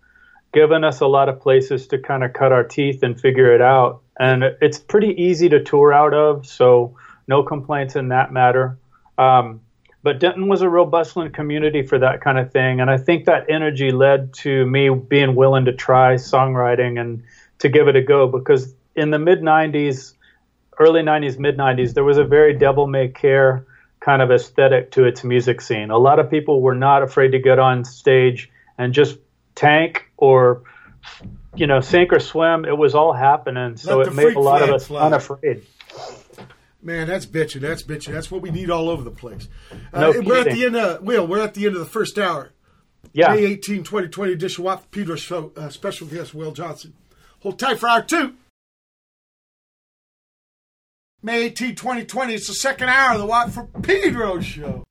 [0.53, 3.61] giving us a lot of places to kind of cut our teeth and figure it
[3.61, 6.97] out and it's pretty easy to tour out of, so
[7.27, 8.79] no complaints in that matter.
[9.19, 9.61] Um,
[10.03, 13.25] but Denton was a real bustling community for that kind of thing, and I think
[13.25, 17.23] that energy led to me being willing to try songwriting and
[17.61, 20.13] to give it a go because in the mid '90s,
[20.79, 23.67] early '90s, mid '90s, there was a very devil may care
[24.01, 25.91] kind of aesthetic to its music scene.
[25.91, 29.17] A lot of people were not afraid to get on stage and just
[29.55, 30.63] tank or
[31.57, 33.77] you know, sink or swim, it was all happening.
[33.77, 35.03] So Let it made a lot of us fly.
[35.07, 35.65] unafraid.
[36.83, 37.61] Man, that's bitching.
[37.63, 38.13] That's bitching.
[38.13, 39.49] That's what we need all over the place.
[39.93, 41.27] Uh, No we're at the end of Will.
[41.27, 42.51] We're at the end of the first hour.
[43.13, 43.35] Yeah.
[43.35, 44.65] May 18, 2020 edition.
[44.65, 45.53] Watt Pedro show.
[45.57, 46.93] Uh, special guest Will Johnson.
[47.41, 48.35] Hold tight for hour two.
[51.23, 52.35] May 18, 2020.
[52.35, 54.85] It's the second hour of the Watt for Pedro show.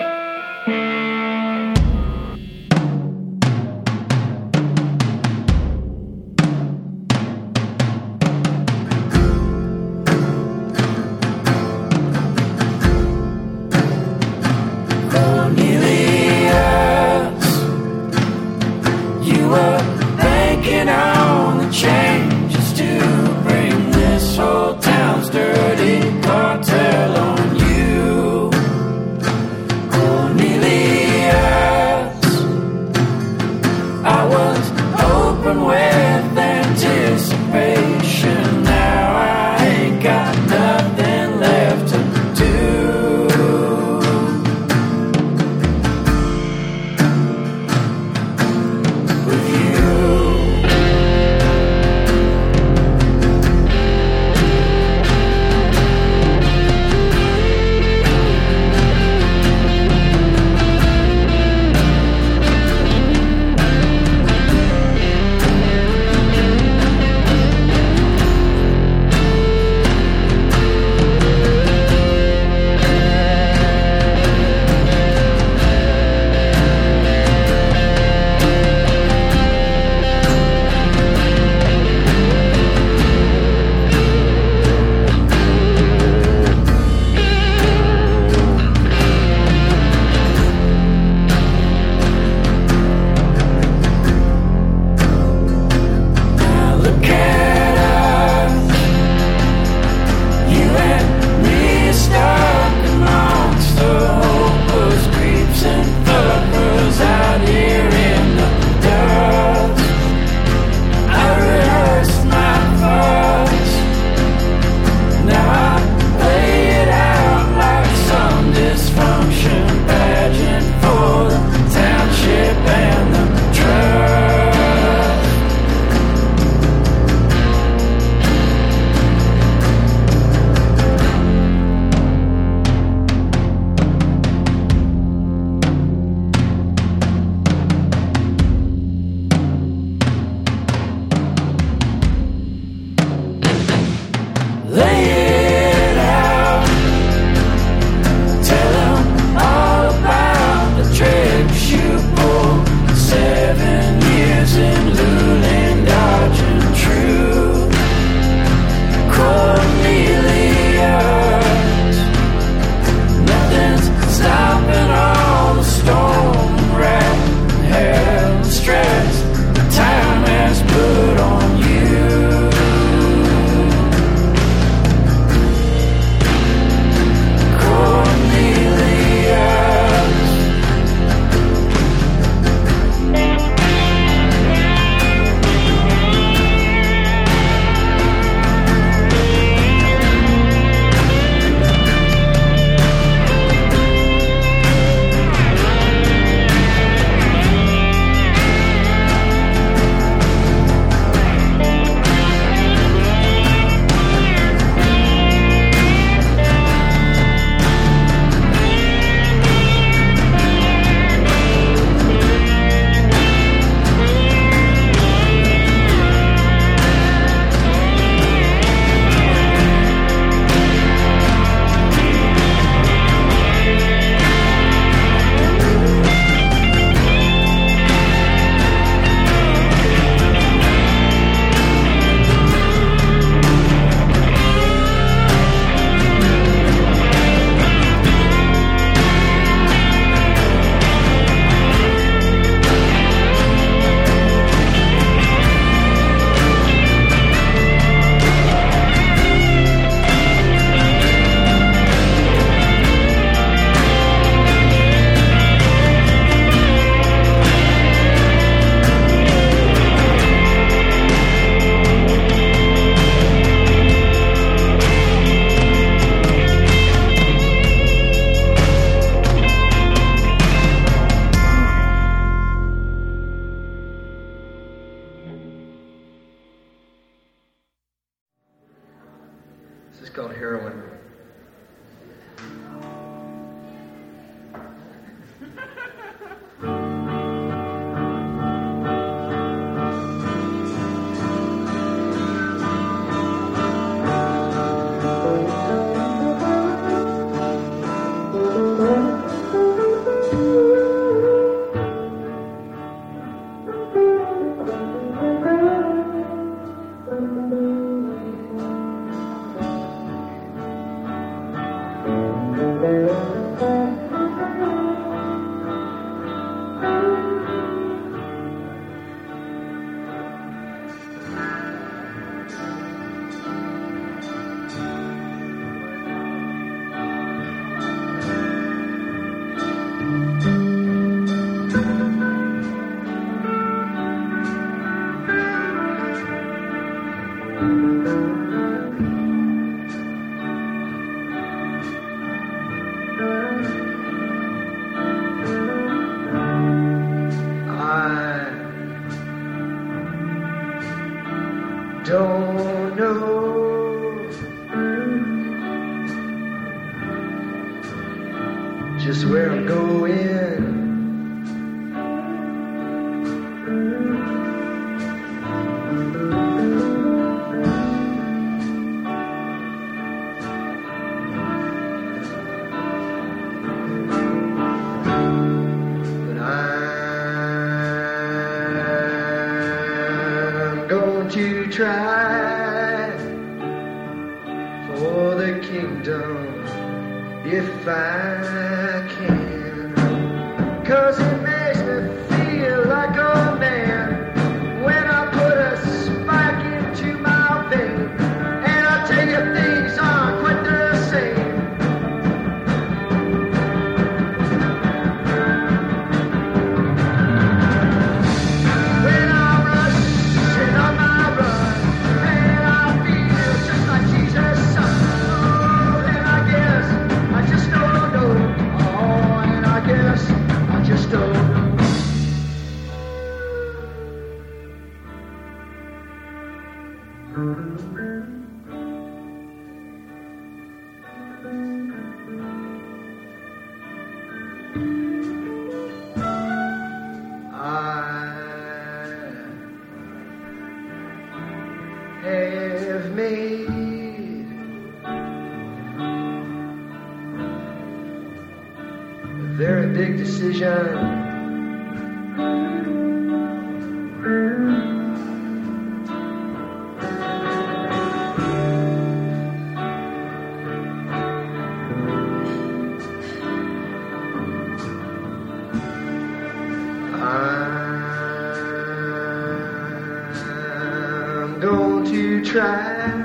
[472.53, 473.22] Try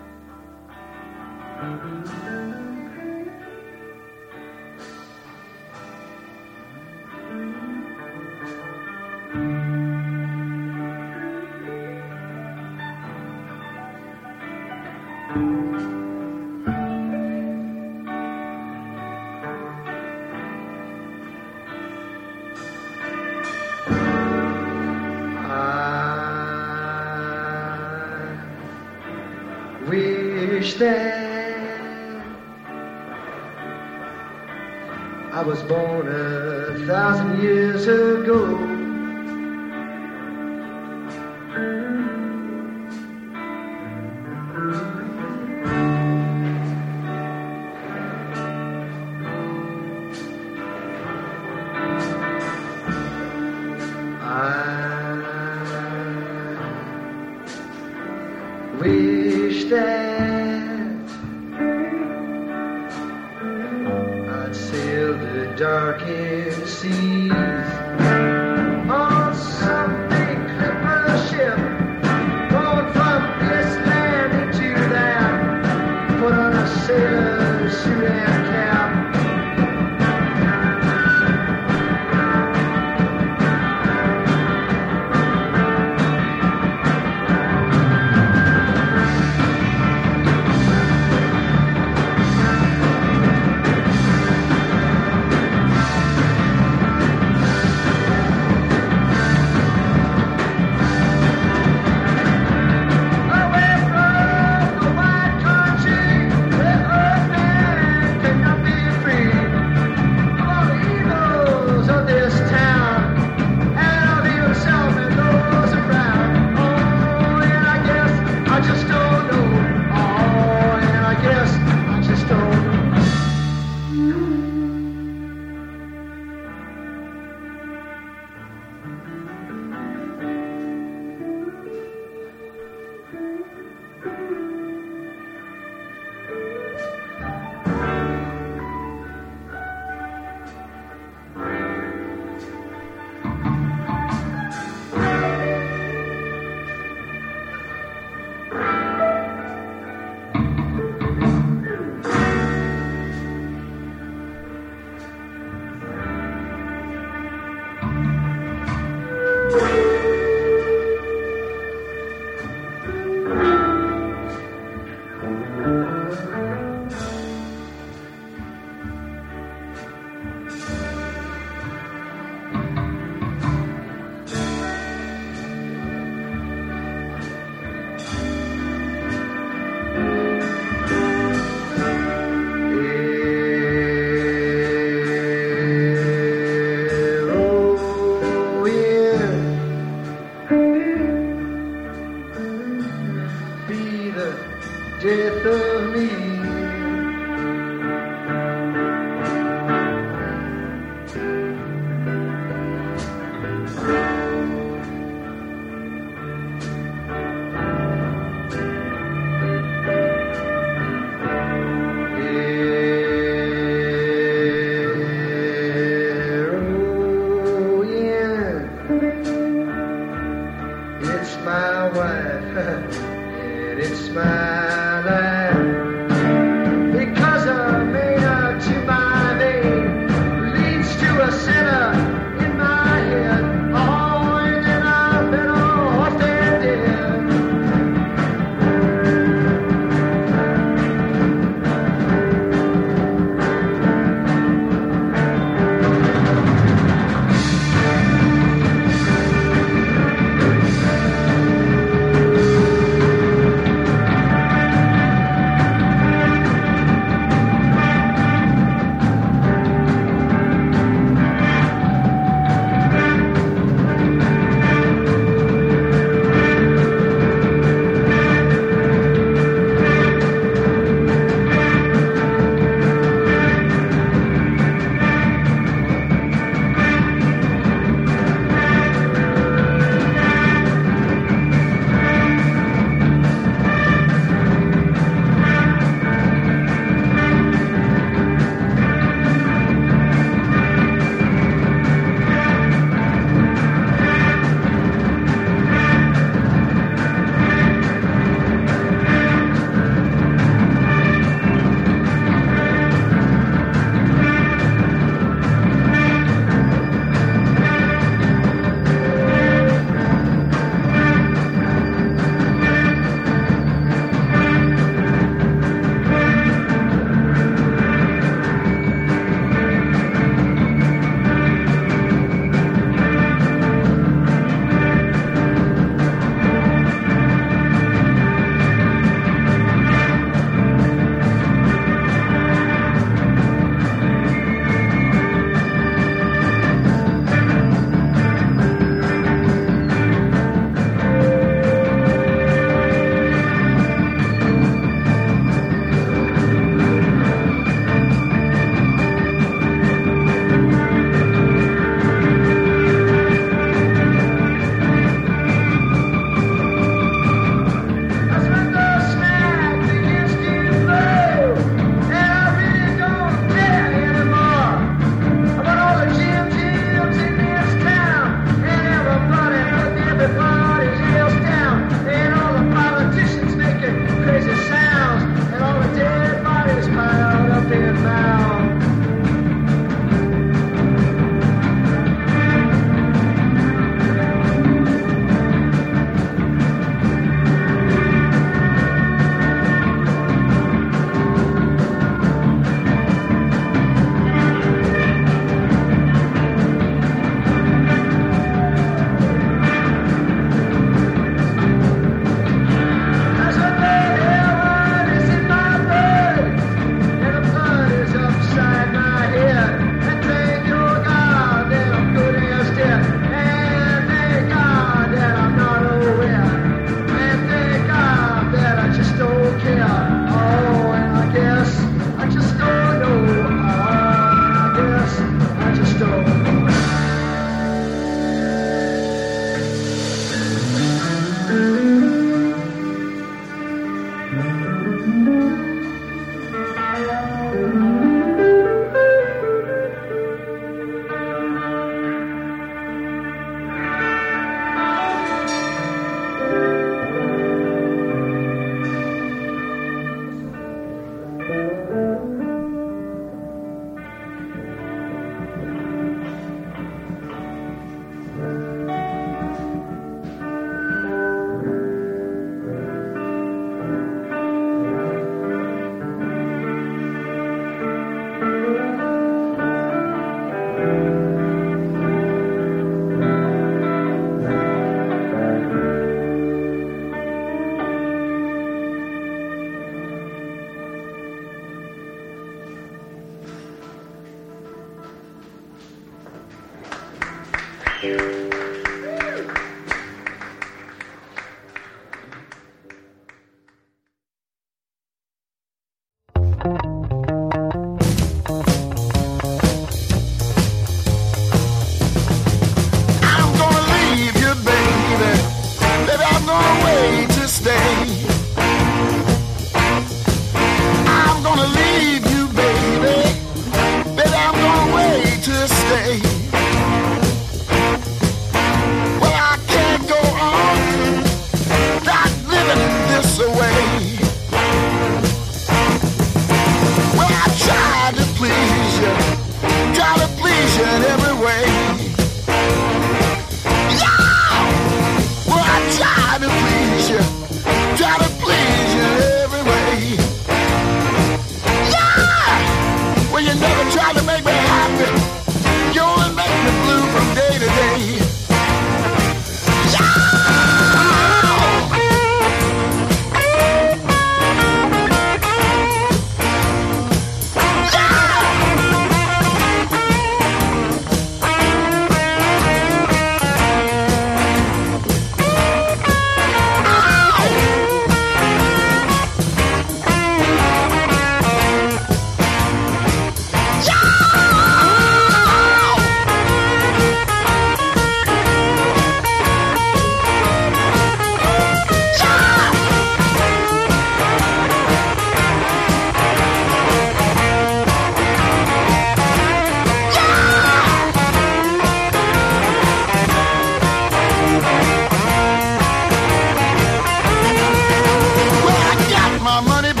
[599.51, 600.00] my money,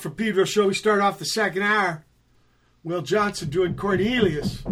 [0.00, 0.68] From Pedro show.
[0.68, 2.04] We start off the second hour.
[2.82, 4.62] Will Johnson doing Cornelius.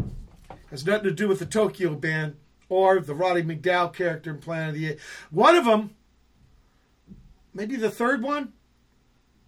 [0.71, 2.37] Has nothing to do with the Tokyo band
[2.71, 5.03] or the Roddy McDowall character in Planet of the Apes.
[5.31, 5.95] One of them,
[7.53, 8.53] maybe the third one,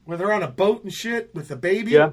[0.05, 1.93] where they're on a boat and shit with the baby.
[1.93, 2.11] Yeah.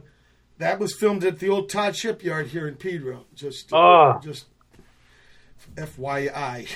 [0.59, 3.25] That was filmed at the old Todd Shipyard here in Pedro.
[3.33, 4.19] Just, Oh.
[4.23, 4.45] just
[5.75, 6.67] FYI.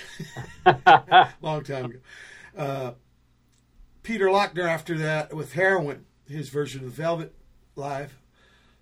[1.41, 1.99] Long time ago.
[2.57, 2.91] Uh,
[4.03, 7.33] Peter Laughner after that with Heroin, his version of Velvet
[7.75, 8.17] live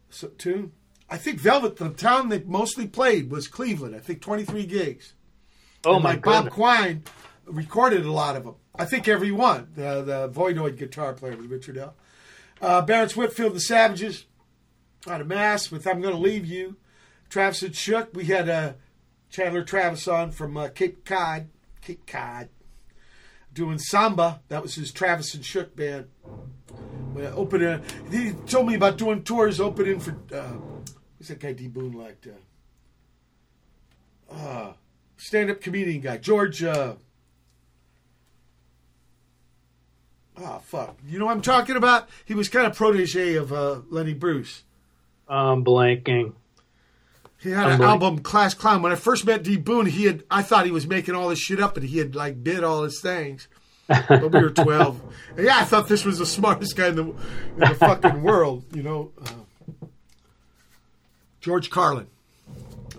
[0.10, 0.72] so, tune.
[1.10, 3.96] I think Velvet, the town they mostly played was Cleveland.
[3.96, 5.14] I think 23 gigs.
[5.86, 6.50] Oh And my like Bob.
[6.52, 7.04] Quine
[7.46, 8.56] recorded a lot of them.
[8.76, 9.70] I think every one.
[9.76, 11.96] The, the Voidoid guitar player with Richard Hell
[12.62, 14.26] Uh, Barrence Whitfield, The Savages,
[15.08, 16.76] out of Mass with I'm Gonna Leave You.
[17.30, 18.14] Travis and Shook.
[18.14, 18.74] We had uh,
[19.30, 21.50] Chandler Travis on from uh, Cape Cod.
[21.82, 22.50] Cape Cod.
[23.54, 24.42] Doing Samba.
[24.50, 26.08] That was his Travis and Shook band.
[27.18, 27.82] Uh, opening,
[28.12, 30.54] he told me about doing tours opening for, uh,
[31.28, 31.68] that guy D.
[31.68, 32.28] Boon liked?
[32.28, 32.32] Uh,
[34.34, 34.74] uh,
[35.18, 36.18] stand up comedian guy.
[36.18, 36.94] George, uh,
[40.38, 40.98] oh, fuck.
[41.08, 42.10] You know what I'm talking about?
[42.26, 44.64] He was kind of protege of uh, Lenny Bruce.
[45.28, 46.34] I'm blanking.
[47.38, 48.06] He had an Unbelievable.
[48.08, 48.82] album, Class Clown.
[48.82, 49.58] When I first met D.
[49.58, 52.16] Boon, he had I thought he was making all this shit up, and he had
[52.16, 53.48] like bid all his things.
[53.90, 55.02] But we were twelve.
[55.36, 58.64] And yeah, I thought this was the smartest guy in the in the fucking world.
[58.74, 59.86] You know, uh,
[61.42, 62.08] George Carlin.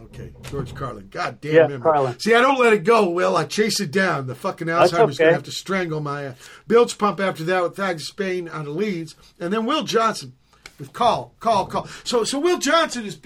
[0.05, 1.09] Okay, George Carlin.
[1.11, 1.83] God damn Yeah, him.
[1.83, 2.19] Carlin.
[2.19, 3.09] See, I don't let it go.
[3.09, 4.27] Will I chase it down?
[4.27, 5.25] The fucking Alzheimer's okay.
[5.25, 6.35] gonna have to strangle my uh,
[6.67, 10.35] bilge pump after that with Thags Spain on the leads, and then Will Johnson
[10.79, 11.87] with call, call, call.
[12.05, 13.21] So, so Will Johnson is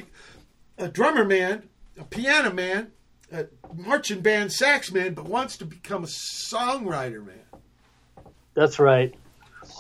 [0.77, 1.63] a drummer man,
[1.99, 2.91] a piano man,
[3.33, 7.39] a marching band sax man, but wants to become a songwriter man.
[8.55, 9.15] That's right.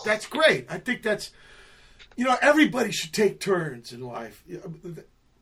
[0.05, 0.67] That's great.
[0.69, 1.31] I think that's,
[2.17, 4.43] you know, everybody should take turns in life.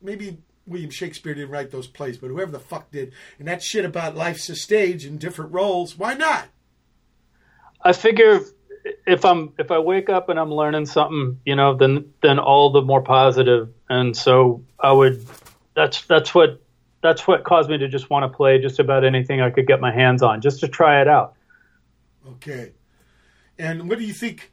[0.00, 3.84] Maybe William Shakespeare didn't write those plays, but whoever the fuck did, and that shit
[3.84, 6.48] about life's a stage and different roles, why not?
[7.80, 8.40] I figure
[9.06, 12.70] if I'm if I wake up and I'm learning something, you know, then then all
[12.70, 13.72] the more positive.
[13.88, 15.24] And so I would
[15.74, 16.60] that's that's what
[17.02, 19.80] that's what caused me to just want to play just about anything I could get
[19.80, 21.34] my hands on, just to try it out.
[22.28, 22.72] Okay.
[23.62, 24.51] And what do you think?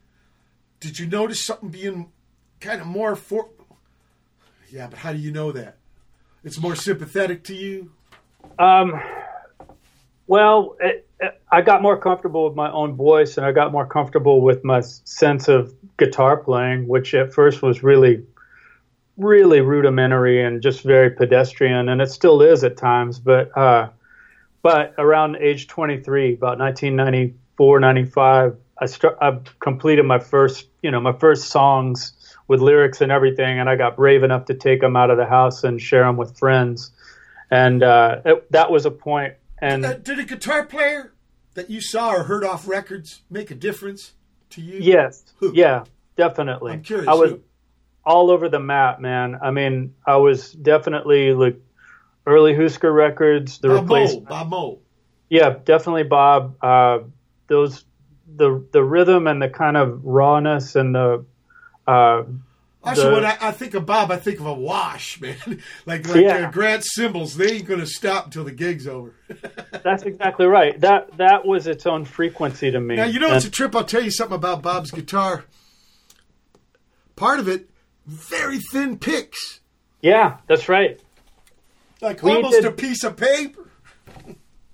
[0.80, 2.12] Did you notice something being
[2.60, 3.50] kind of more for?
[4.70, 5.78] Yeah, but how do you know that?
[6.44, 7.92] It's more sympathetic to you.
[8.60, 9.02] Um,
[10.28, 13.88] well, it, it, I got more comfortable with my own voice, and I got more
[13.88, 18.24] comfortable with my sense of guitar playing, which at first was really,
[19.18, 23.18] really rudimentary and just very pedestrian, and it still is at times.
[23.18, 23.90] But uh,
[24.62, 31.00] but around age 23, about 1994, 95, I st- I completed my first, you know,
[31.02, 32.14] my first songs
[32.48, 35.26] with lyrics and everything, and I got brave enough to take them out of the
[35.26, 36.92] house and share them with friends,
[37.52, 39.34] and uh, it, that was a point.
[39.62, 41.14] And Uh, did a guitar player
[41.56, 44.14] that you saw or heard off records make a difference
[44.52, 44.80] to you?
[44.80, 45.24] Yes.
[45.40, 45.52] Who?
[45.54, 45.84] Yeah,
[46.16, 46.74] definitely.
[46.74, 47.08] I'm curious.
[47.08, 47.42] I was who?
[48.06, 49.38] all over the map, man.
[49.42, 51.60] I mean, I was definitely like
[52.26, 53.84] early Husker records, the Bob Mould.
[53.90, 54.30] replacement.
[54.30, 54.80] Bob Mould.
[55.30, 56.56] Yeah, definitely Bob.
[56.64, 57.00] Uh,
[57.48, 57.84] those
[58.36, 61.26] the the rhythm and the kind of rawness and the
[61.88, 62.24] uh,
[62.84, 65.36] Also, The- when I, I think of Bob, I think of a wash, man.
[65.86, 66.48] like like Yeah.
[66.48, 69.14] uh, Grant cymbals, they ain't going to stop until the gig's over.
[69.84, 70.80] that's exactly right.
[70.80, 72.96] That that was its own frequency to me.
[72.96, 73.76] Now, you know, it's a trip.
[73.76, 75.46] I'll tell you something about Bob's guitar.
[77.16, 77.70] Part of it,
[78.08, 79.60] very thin picks,
[80.02, 81.00] yeah, that's right.
[82.02, 83.59] like We almost did- a piece of paper.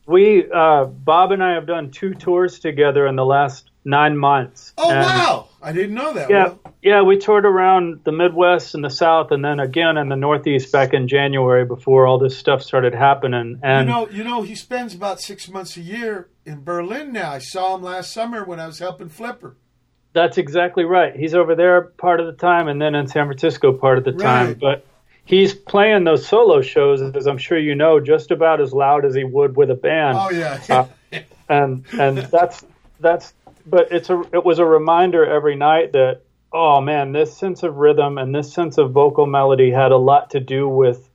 [0.05, 4.73] We uh, Bob and I have done two tours together in the last nine months.
[4.77, 5.49] Oh, And- wow.
[5.61, 6.29] I didn't know that.
[6.29, 10.09] Yeah, Well, yeah, we toured around the Midwest and the South, and then again in
[10.09, 13.59] the Northeast back in January before all this stuff started happening.
[13.63, 17.31] And you know, you know, he spends about six months a year in Berlin now.
[17.31, 19.55] I saw him last summer when I was helping Flipper.
[20.13, 21.15] that's exactly right.
[21.15, 24.11] He's over there part of the time, and then in San Francisco part of the
[24.13, 24.53] time.
[24.61, 24.85] But
[25.25, 29.13] he's playing those solo shows, as I'm sure you know, just about as loud as
[29.13, 30.17] he would with a band.
[30.19, 30.63] Oh, yeah.
[30.69, 30.85] Uh,
[31.49, 32.65] and and that's
[32.99, 33.33] that's
[33.65, 36.21] but it's a it was a reminder every night that
[36.51, 40.31] oh man this sense of rhythm and this sense of vocal melody had a lot
[40.31, 41.07] to do with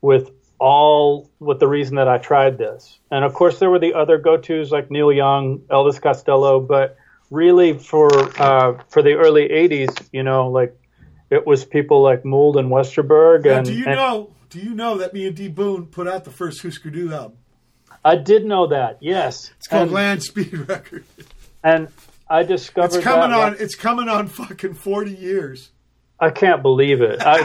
[0.00, 3.94] with all with the reason that I tried this and of course there were the
[3.94, 6.96] other go-to's like Neil Young Elvis Costello but
[7.30, 8.08] really for
[8.40, 10.76] uh, for the early 80s you know like
[11.30, 14.30] it was people like Mould and Westerberg Now, and, do you and know?
[14.50, 15.48] Do you know that me and D.
[15.48, 17.36] Boon put out the first Husker Du album?
[18.04, 21.04] I did know that yes It's called and, Land Speed Record.
[21.62, 21.88] and
[22.30, 23.56] I discovered It's coming that on.
[23.58, 25.70] It's coming on fucking forty years.
[26.20, 27.20] I can't believe it.
[27.24, 27.40] I,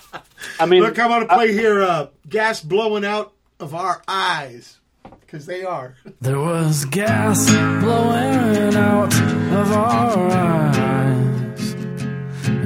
[0.60, 1.82] I mean, Look, I'm gonna play here.
[1.82, 4.78] Uh, gas blowing out of our eyes
[5.20, 5.96] because they are.
[6.20, 10.93] There was gas blowing out of our eyes.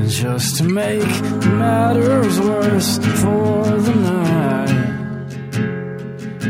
[0.08, 1.06] Just to make
[1.44, 5.28] matters worse for the night.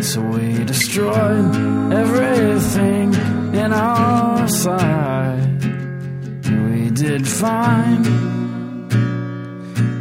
[0.02, 1.56] So we destroyed
[1.92, 3.14] everything
[3.54, 5.58] in our sight.
[6.44, 8.04] We did fine.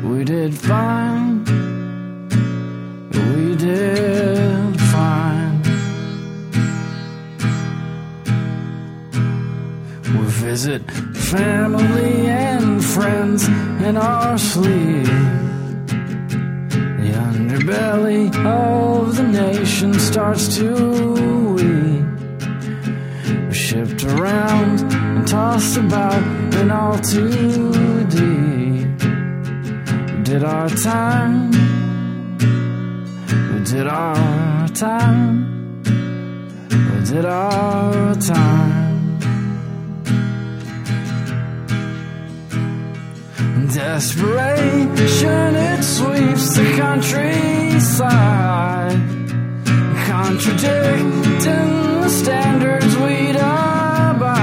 [0.07, 1.43] We did fine.
[3.11, 4.36] We did
[10.51, 10.81] visit
[11.33, 13.49] family and friends
[13.87, 15.05] in our sleep.
[17.01, 20.69] The underbelly of the nation starts to
[21.55, 22.05] weep.
[23.43, 26.23] We're shipped around and tossed about
[26.59, 28.87] and all too deep.
[30.11, 31.51] We did our time.
[33.51, 35.83] We did our time.
[36.89, 38.86] We did our time.
[43.77, 48.09] Desperation, it sweeps the countryside,
[50.07, 53.35] contradicting the standards we'd
[54.15, 54.39] abided.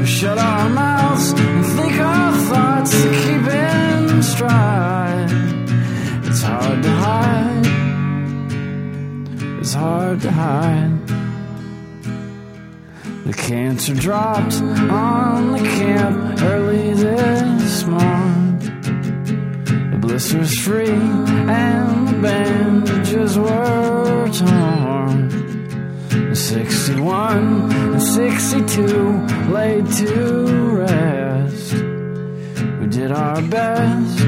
[0.00, 5.30] We shut our mouths and think our thoughts to keep in stride.
[6.24, 7.66] It's hard to hide.
[9.60, 10.91] It's hard to hide.
[13.24, 18.58] The cancer dropped on the camp early this morning.
[19.92, 25.30] The blisters free, and the bandages were torn.
[26.34, 31.74] 61 and 62 laid to rest.
[32.80, 34.18] We did our best,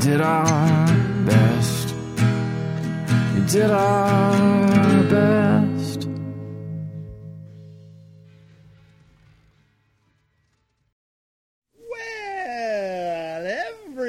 [0.00, 0.86] did our
[1.26, 1.94] best,
[3.34, 4.83] we did our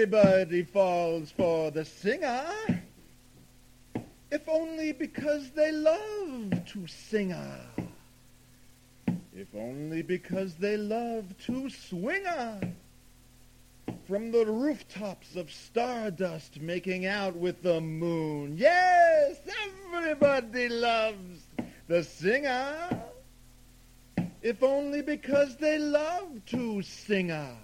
[0.05, 2.45] everybody falls for the singer.
[4.29, 7.59] If only because they love to singer.
[9.35, 12.59] If only because they love to swinger.
[14.07, 18.57] From the rooftops of stardust making out with the moon.
[18.59, 19.39] Yes,
[19.91, 21.47] everybody loves
[21.87, 23.01] the singer.
[24.43, 27.57] If only because they love to singer.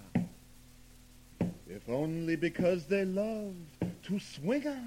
[1.74, 3.54] If only because they love
[4.02, 4.78] to swinger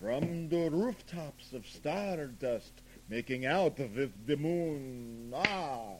[0.00, 2.72] from the rooftops of stardust,
[3.10, 5.34] making out with the moon.
[5.34, 5.96] Ah.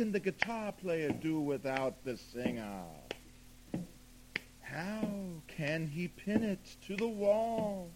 [0.00, 2.84] Can the guitar player do without the singer?
[4.62, 5.02] How
[5.46, 7.90] can he pin it to the wall?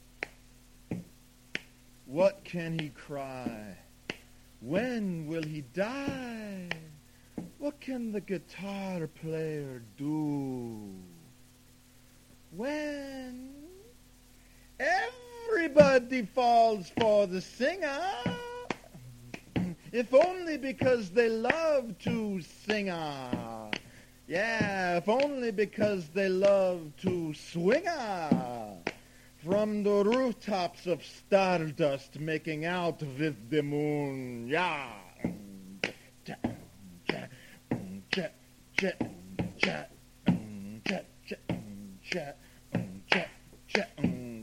[2.04, 3.78] What can he cry?
[4.60, 6.72] When will he die?
[7.56, 10.92] What can the guitar player do?
[12.54, 13.50] When
[14.78, 18.33] everybody falls for the singer,
[19.94, 22.98] if only because they love to singer.
[22.98, 23.70] Ah.
[24.26, 28.72] Yeah, if only because they love to swinger ah.
[29.44, 34.48] from the rooftops of stardust, making out with the moon.
[34.48, 34.88] Yeah.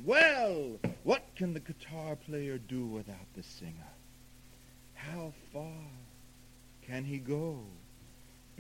[0.06, 3.92] Well, what can the guitar player do without the singer?
[5.14, 5.90] How far
[6.88, 7.60] can he go?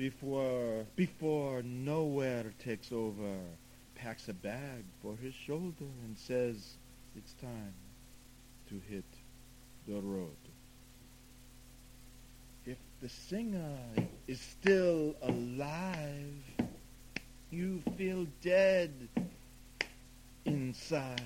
[0.02, 3.36] before before nowhere takes over,
[3.94, 6.78] packs a bag for his shoulder and says
[7.16, 7.76] it's time
[8.70, 9.06] to hit
[9.88, 10.42] the road.
[12.66, 13.78] If the singer
[14.28, 16.44] is still alive,
[17.52, 18.92] you feel dead
[20.46, 21.22] inside.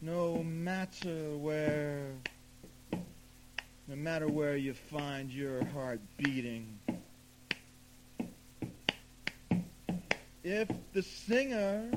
[0.00, 2.12] No matter where
[3.88, 6.78] no matter where you find your heart beating,
[10.42, 11.90] if the singer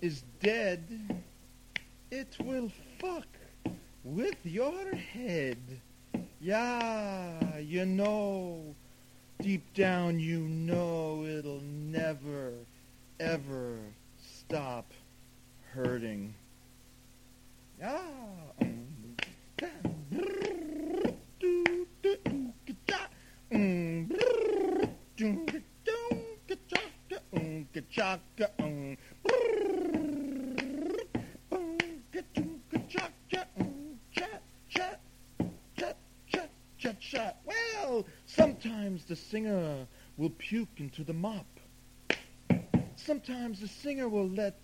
[0.00, 0.82] is dead,
[2.10, 3.26] it will fuck
[4.04, 5.58] with your head.
[6.40, 8.74] Yeah, you know,
[9.40, 12.52] deep down you know it'll never,
[13.20, 13.78] ever
[14.18, 14.92] stop
[15.72, 16.34] hurting.
[17.80, 18.00] Yeah.
[37.44, 39.86] Well, sometimes the singer
[40.16, 41.46] will puke into the mop.
[42.96, 44.58] Sometimes the singer will let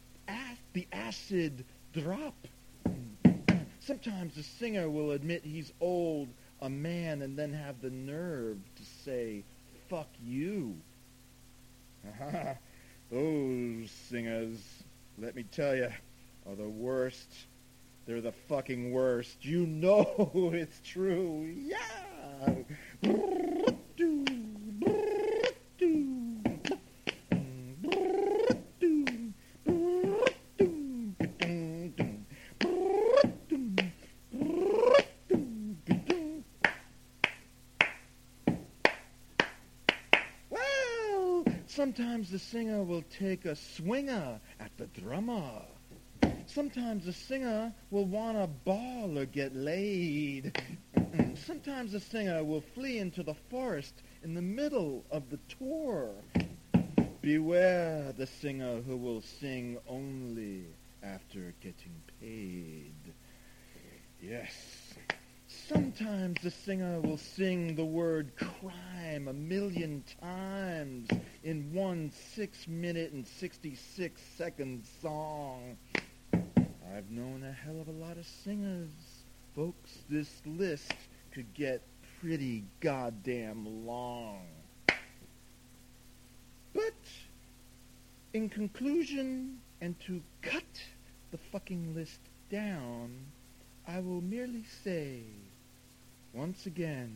[0.73, 2.35] the acid drop.
[3.89, 6.29] Sometimes the singer will admit he's old,
[6.61, 9.43] a man, and then have the nerve to say,
[9.89, 10.77] fuck you.
[13.11, 14.59] Those singers,
[15.17, 15.89] let me tell you,
[16.47, 17.33] are the worst.
[18.05, 19.43] They're the fucking worst.
[19.43, 21.51] You know it's true.
[21.57, 21.79] Yeah.
[42.29, 45.63] Sometimes the singer will take a swinger at the drummer.
[46.47, 50.61] Sometimes the singer will want to ball or get laid.
[51.47, 56.11] Sometimes the singer will flee into the forest in the middle of the tour.
[57.23, 60.67] Beware the singer who will sing only
[61.03, 63.15] after getting paid.
[64.21, 64.53] Yes,
[65.69, 71.11] Sometimes the singer will sing the word crime a million times
[71.45, 75.77] in one six minute and 66 second song.
[76.97, 78.89] I've known a hell of a lot of singers.
[79.55, 80.95] Folks, this list
[81.33, 81.83] could get
[82.19, 84.47] pretty goddamn long.
[86.73, 86.95] But,
[88.33, 90.65] in conclusion, and to cut
[91.31, 92.21] the fucking list
[92.51, 93.11] down,
[93.87, 95.25] I will merely say,
[96.39, 97.13] once again,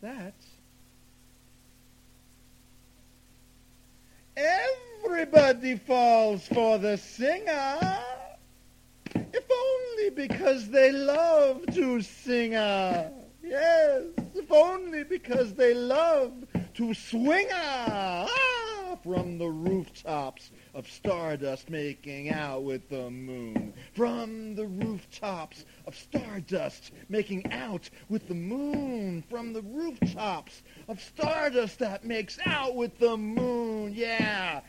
[0.00, 0.34] that
[4.34, 7.78] everybody falls for the singer,
[9.30, 12.52] if only because they love to sing.
[12.52, 14.04] Yes,
[14.34, 16.32] if only because they love
[16.74, 23.72] to swing ah, from the rooftops of stardust making out with the moon.
[23.94, 29.24] From the rooftops of stardust making out with the moon.
[29.30, 33.94] From the rooftops of stardust that makes out with the moon.
[33.94, 34.60] Yeah.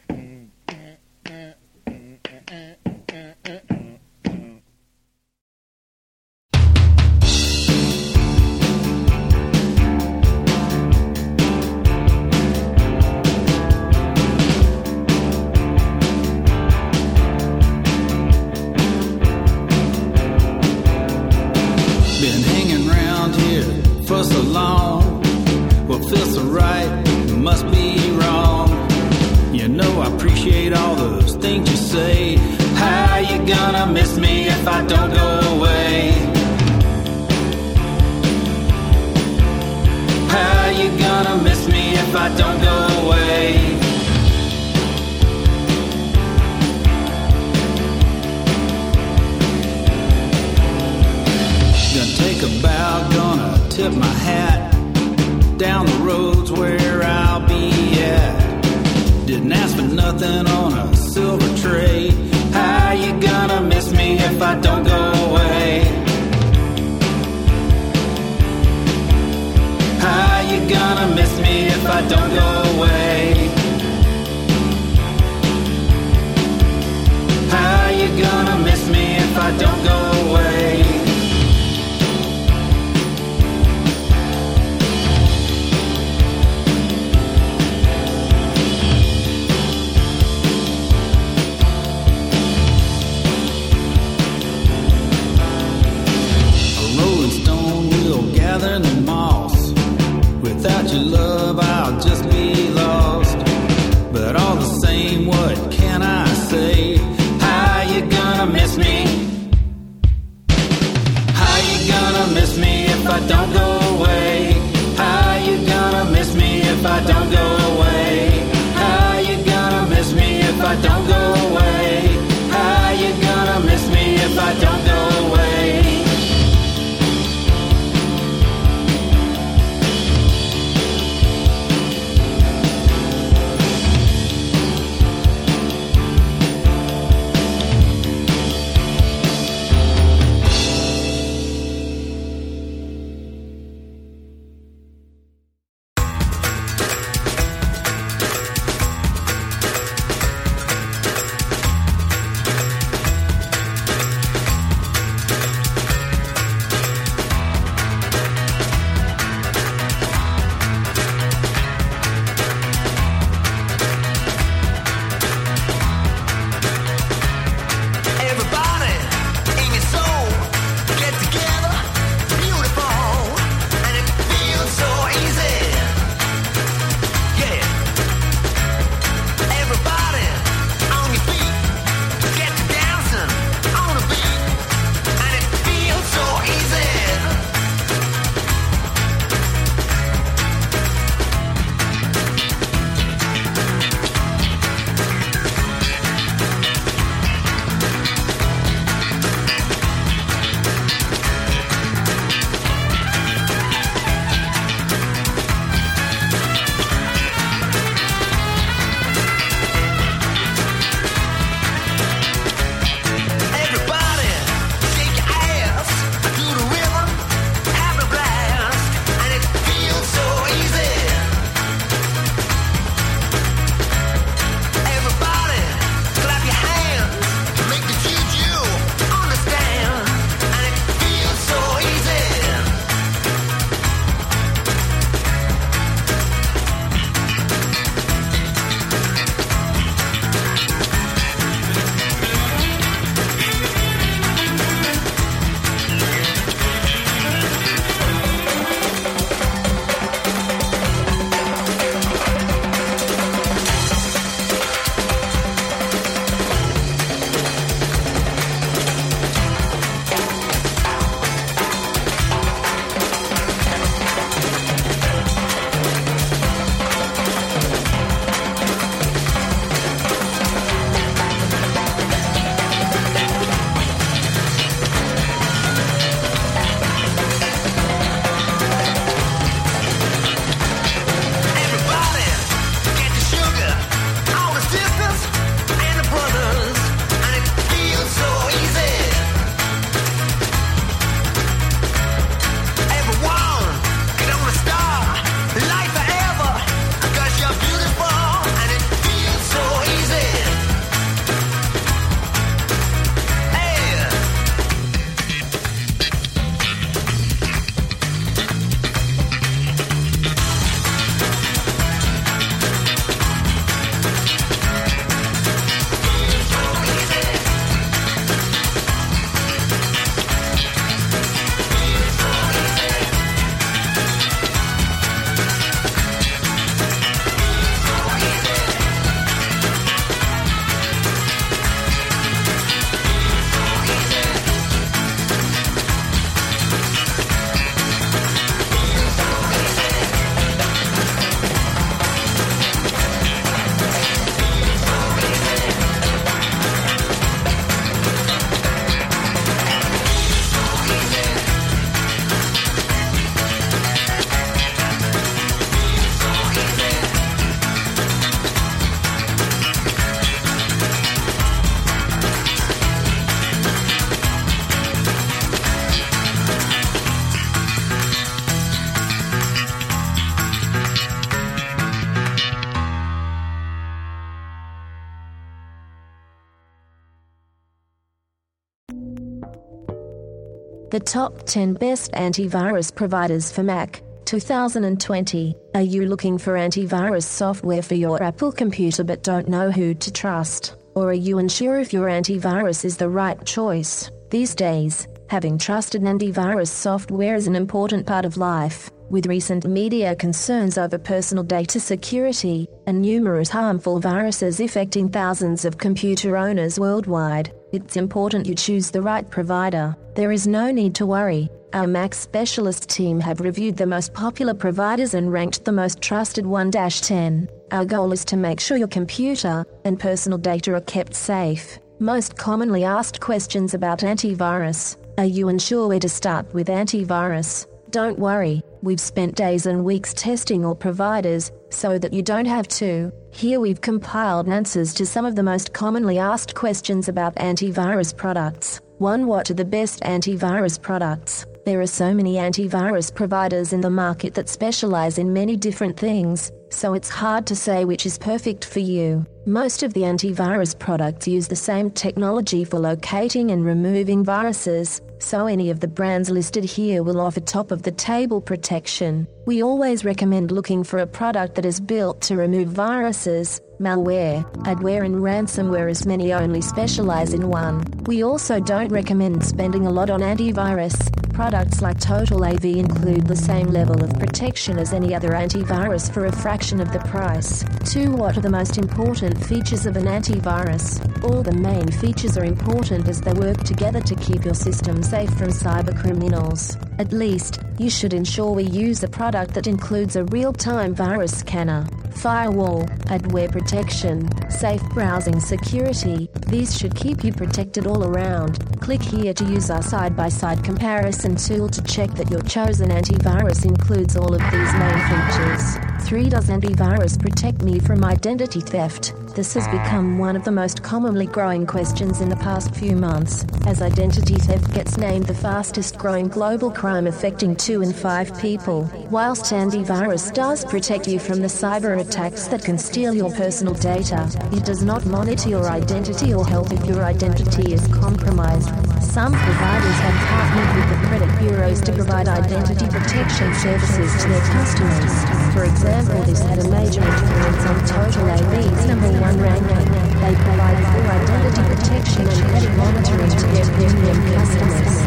[380.98, 385.56] The top 10 best antivirus providers for Mac 2020.
[385.76, 390.11] Are you looking for antivirus software for your Apple computer but don't know who to
[390.11, 390.76] trust?
[390.95, 394.10] Or are you unsure if your antivirus is the right choice?
[394.32, 398.90] These days, having trusted antivirus software is an important part of life.
[399.11, 405.78] With recent media concerns over personal data security and numerous harmful viruses affecting thousands of
[405.78, 409.95] computer owners worldwide, it's important you choose the right provider.
[410.15, 411.49] There is no need to worry.
[411.73, 416.45] Our Mac specialist team have reviewed the most popular providers and ranked the most trusted
[416.45, 417.49] 1 10.
[417.72, 421.77] Our goal is to make sure your computer and personal data are kept safe.
[421.99, 427.68] Most commonly asked questions about antivirus Are you unsure where to start with antivirus?
[427.89, 432.68] Don't worry, we've spent days and weeks testing all providers so that you don't have
[432.68, 433.11] to.
[433.38, 438.81] Here we've compiled answers to some of the most commonly asked questions about antivirus products.
[438.97, 439.27] 1.
[439.27, 441.45] What are the best antivirus products?
[441.64, 446.51] There are so many antivirus providers in the market that specialize in many different things,
[446.72, 449.23] so it's hard to say which is perfect for you.
[449.45, 455.45] Most of the antivirus products use the same technology for locating and removing viruses, so
[455.45, 459.27] any of the brands listed here will offer top of the table protection.
[459.48, 465.06] We always recommend looking for a product that is built to remove viruses, malware, adware,
[465.06, 467.82] and ransomware, as many only specialize in one.
[468.07, 470.98] We also don't recommend spending a lot on antivirus.
[471.34, 476.26] Products like Total AV include the same level of protection as any other antivirus for
[476.26, 477.64] a fraction of the price.
[477.86, 478.11] 2.
[478.11, 480.99] What are the most important features of an antivirus?
[481.24, 485.30] All the main features are important as they work together to keep your system safe
[485.36, 486.76] from cyber criminals.
[486.99, 491.38] At least, you should ensure we use a product that includes a real time virus
[491.38, 496.27] scanner, firewall, adware protection, safe browsing security.
[496.47, 498.57] These should keep you protected all around.
[498.81, 502.89] Click here to use our side by side comparison tool to check that your chosen
[502.89, 506.07] antivirus includes all of these main features.
[506.07, 506.30] 3.
[506.30, 509.14] Does antivirus protect me from identity theft?
[509.35, 513.45] This has become one of the most commonly growing questions in the past few months,
[513.68, 518.89] as identity theft gets named the fastest growing global crime affecting 2 in 5 people.
[519.27, 524.23] Whilst antivirus does protect you from the cyber attacks that can steal your personal data,
[524.53, 528.69] it does not monitor your identity or help if your identity is compromised.
[529.03, 534.47] Some providers have partnered with the credit bureaus to provide identity protection services to their
[534.47, 535.13] customers.
[535.53, 539.91] For example, this had a major influence on Total AV's number one ranking.
[540.23, 545.06] They provide full identity protection and credit monitoring to their premium customers.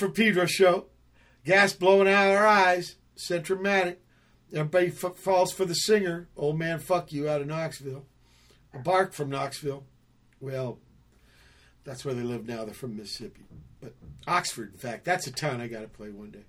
[0.00, 0.86] From Pedro show.
[1.44, 2.96] Gas blowing out our eyes.
[3.16, 3.96] Centro-matic.
[4.50, 6.26] Everybody f- falls for the singer.
[6.38, 8.06] Old man, fuck you out of Knoxville.
[8.72, 9.84] A bark from Knoxville.
[10.40, 10.78] Well,
[11.84, 12.64] that's where they live now.
[12.64, 13.42] They're from Mississippi.
[13.78, 13.92] But
[14.26, 16.44] Oxford, in fact, that's a town I got to play one day.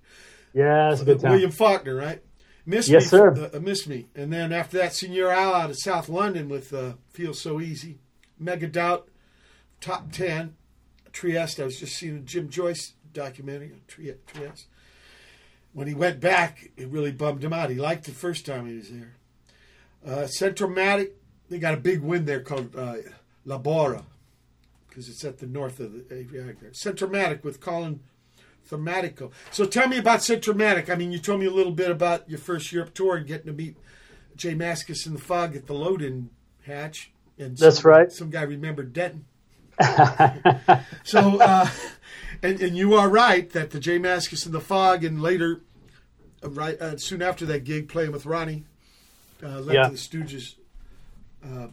[0.54, 1.32] Yeah, that's a good time.
[1.32, 2.22] William Faulkner, right?
[2.64, 3.34] Miss Yes, me, sir.
[3.34, 6.72] Uh, uh, miss me, and then after that, Senor Al out of South London with
[6.72, 7.98] uh, "Feel So Easy,"
[8.42, 9.04] Megadoute,
[9.80, 10.54] top ten,
[11.12, 11.60] Trieste.
[11.60, 14.66] I was just seeing Jim Joyce documentary Trieste.
[15.72, 17.70] When he went back, it really bummed him out.
[17.70, 19.14] He liked it the first time he was there.
[20.06, 21.10] Uh, Centro-matic,
[21.48, 22.96] they got a big win there called uh,
[23.46, 24.04] Labora,
[24.88, 26.74] because it's at the north of the Adriatic there.
[26.74, 28.00] Centro-matic with Calling
[28.68, 29.30] Thermatico.
[29.50, 30.90] So tell me about Centro-matic.
[30.90, 33.46] I mean, you told me a little bit about your first Europe tour and getting
[33.46, 33.76] to meet
[34.36, 36.30] J Mascis in the fog at the load-in
[36.66, 37.12] hatch.
[37.38, 38.12] And That's some- right.
[38.12, 39.24] Some guy remembered Denton.
[41.02, 41.68] so, uh,
[42.42, 45.60] and, and you are right that the J Mascis and the fog and later,
[46.42, 48.64] uh, right uh, soon after that gig, playing with Ronnie,
[49.42, 49.82] uh, led Yeah.
[49.84, 50.54] to the Stooges
[51.44, 51.68] uh,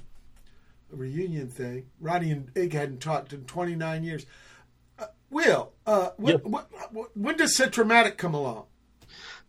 [0.91, 1.85] reunion thing.
[1.99, 4.25] Ronnie and Ig hadn't talked in 29 years.
[4.97, 6.43] Uh, Will, uh, when, Yep.
[6.45, 8.65] what, what, when does Centro-matic come along?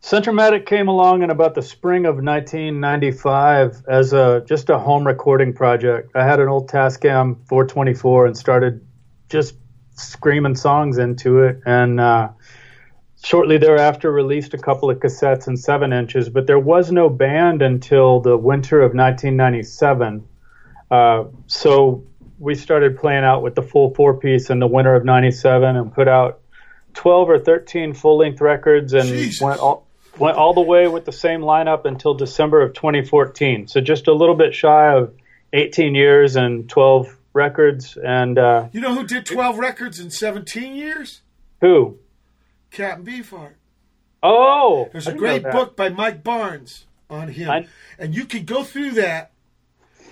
[0.03, 5.53] Centro-matic came along in about the spring of 1995 as a just a home recording
[5.53, 6.11] project.
[6.15, 8.85] I had an old Tascam 424 and started
[9.29, 9.55] just
[10.01, 12.29] screaming songs into it, and uh,
[13.23, 16.29] shortly thereafter released a couple of cassettes and seven inches.
[16.29, 20.27] But there was no band until the winter of 1997.
[20.89, 22.03] Uh, so
[22.39, 25.93] we started playing out with the full four piece in the winter of 97 and
[25.93, 26.39] put out
[26.95, 29.39] 12 or 13 full length records and Jesus.
[29.39, 29.87] went all
[30.17, 33.67] went all the way with the same lineup until December of 2014.
[33.67, 35.13] So just a little bit shy of
[35.53, 37.97] 18 years and 12 records.
[37.97, 41.21] And uh, You know who did 12 records in 17 years?
[41.61, 41.97] who?
[42.71, 43.53] Captain Beefheart.
[44.23, 47.49] Oh, There's I a great book by Mike Barnes on him.
[47.49, 47.67] I-
[47.99, 49.31] and you can go through that.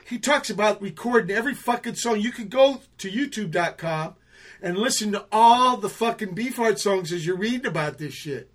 [0.07, 2.19] He talks about recording every fucking song.
[2.19, 4.15] You can go to youtube.com
[4.61, 8.49] and listen to all the fucking Beefheart songs as you're reading about this shit.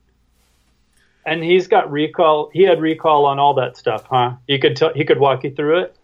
[1.24, 2.50] And he's got recall.
[2.52, 4.32] He had recall on all that stuff, huh?
[4.46, 4.92] You could tell.
[4.92, 5.96] He could walk you through it.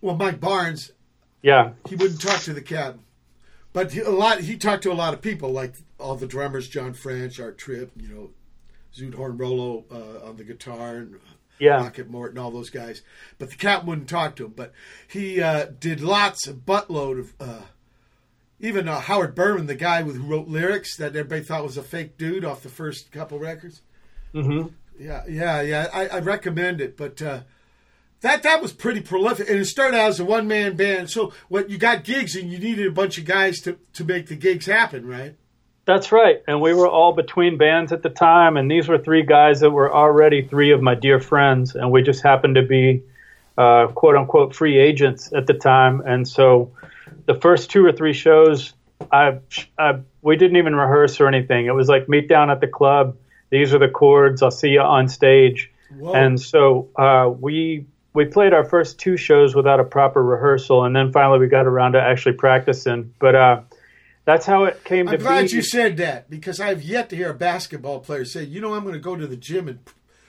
[0.00, 0.92] Well, Mike Barnes,
[1.44, 1.72] Yeah.
[1.88, 2.96] he wouldn't talk to the cat,
[3.74, 6.68] But he, a lot, he talked to a lot of people, like all the drummers,
[6.68, 8.30] John French, Art Tripp, you know,
[8.96, 11.20] Zoot Horn Rollo uh, on the guitar, and
[11.58, 11.76] Yeah.
[11.82, 13.02] Rocket Morton, all those guys.
[13.38, 14.54] But the cat wouldn't talk to him.
[14.56, 14.72] But
[15.06, 17.62] he uh, did lots, a buttload of, uh,
[18.60, 21.82] even uh, Howard Berman, the guy with, who wrote lyrics that everybody thought was a
[21.82, 23.82] fake dude off the first couple records.
[24.32, 24.68] hmm
[24.98, 25.88] Yeah, yeah, yeah.
[25.92, 27.40] I, I recommend it, but uh,
[28.24, 31.10] that that was pretty prolific, and it started out as a one man band.
[31.10, 34.28] So what you got gigs, and you needed a bunch of guys to to make
[34.28, 35.34] the gigs happen, right?
[35.84, 36.42] That's right.
[36.48, 39.70] And we were all between bands at the time, and these were three guys that
[39.70, 43.02] were already three of my dear friends, and we just happened to be
[43.58, 46.00] uh, quote unquote free agents at the time.
[46.00, 46.72] And so
[47.26, 48.72] the first two or three shows,
[49.12, 49.40] I,
[49.78, 51.66] I we didn't even rehearse or anything.
[51.66, 53.18] It was like meet down at the club.
[53.50, 54.42] These are the chords.
[54.42, 55.70] I'll see you on stage.
[55.94, 56.14] Whoa.
[56.14, 57.84] And so uh, we
[58.14, 61.66] we played our first two shows without a proper rehearsal, and then finally we got
[61.66, 63.12] around to actually practicing.
[63.18, 63.60] But uh,
[64.24, 65.16] that's how it came to be.
[65.16, 65.56] I'm to glad be.
[65.56, 68.84] you said that because I've yet to hear a basketball player say, "You know, I'm
[68.84, 69.80] going to go to the gym and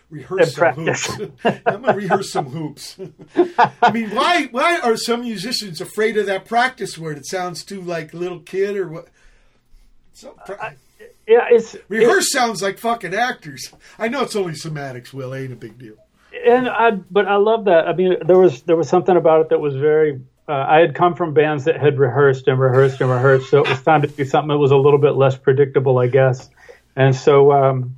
[0.10, 1.10] rehearse some hoops.
[1.44, 2.98] I'm going to rehearse some hoops."
[3.82, 7.20] I mean, why why are some musicians afraid of that practice word?
[7.20, 9.08] It sounds too like little kid or what?
[10.14, 10.76] So, pra-
[11.28, 13.72] yeah, it's rehearse sounds like fucking actors.
[14.00, 15.14] I know it's only semantics.
[15.14, 15.98] Will ain't a big deal.
[16.46, 17.88] And I but I love that.
[17.88, 20.22] I mean, there was there was something about it that was very.
[20.48, 23.70] Uh, I had come from bands that had rehearsed and rehearsed and rehearsed, so it
[23.70, 26.52] was time to do something that was a little bit less predictable, I guess.
[26.96, 27.96] And so um,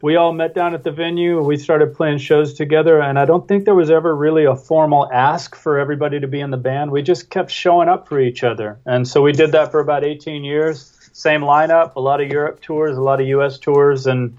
[0.00, 1.42] we all met down at the venue.
[1.42, 5.10] We started playing shows together, and I don't think there was ever really a formal
[5.12, 6.90] ask for everybody to be in the band.
[6.90, 10.04] We just kept showing up for each other, and so we did that for about
[10.04, 10.90] 18 years.
[11.12, 13.58] Same lineup, a lot of Europe tours, a lot of U.S.
[13.58, 14.38] tours, and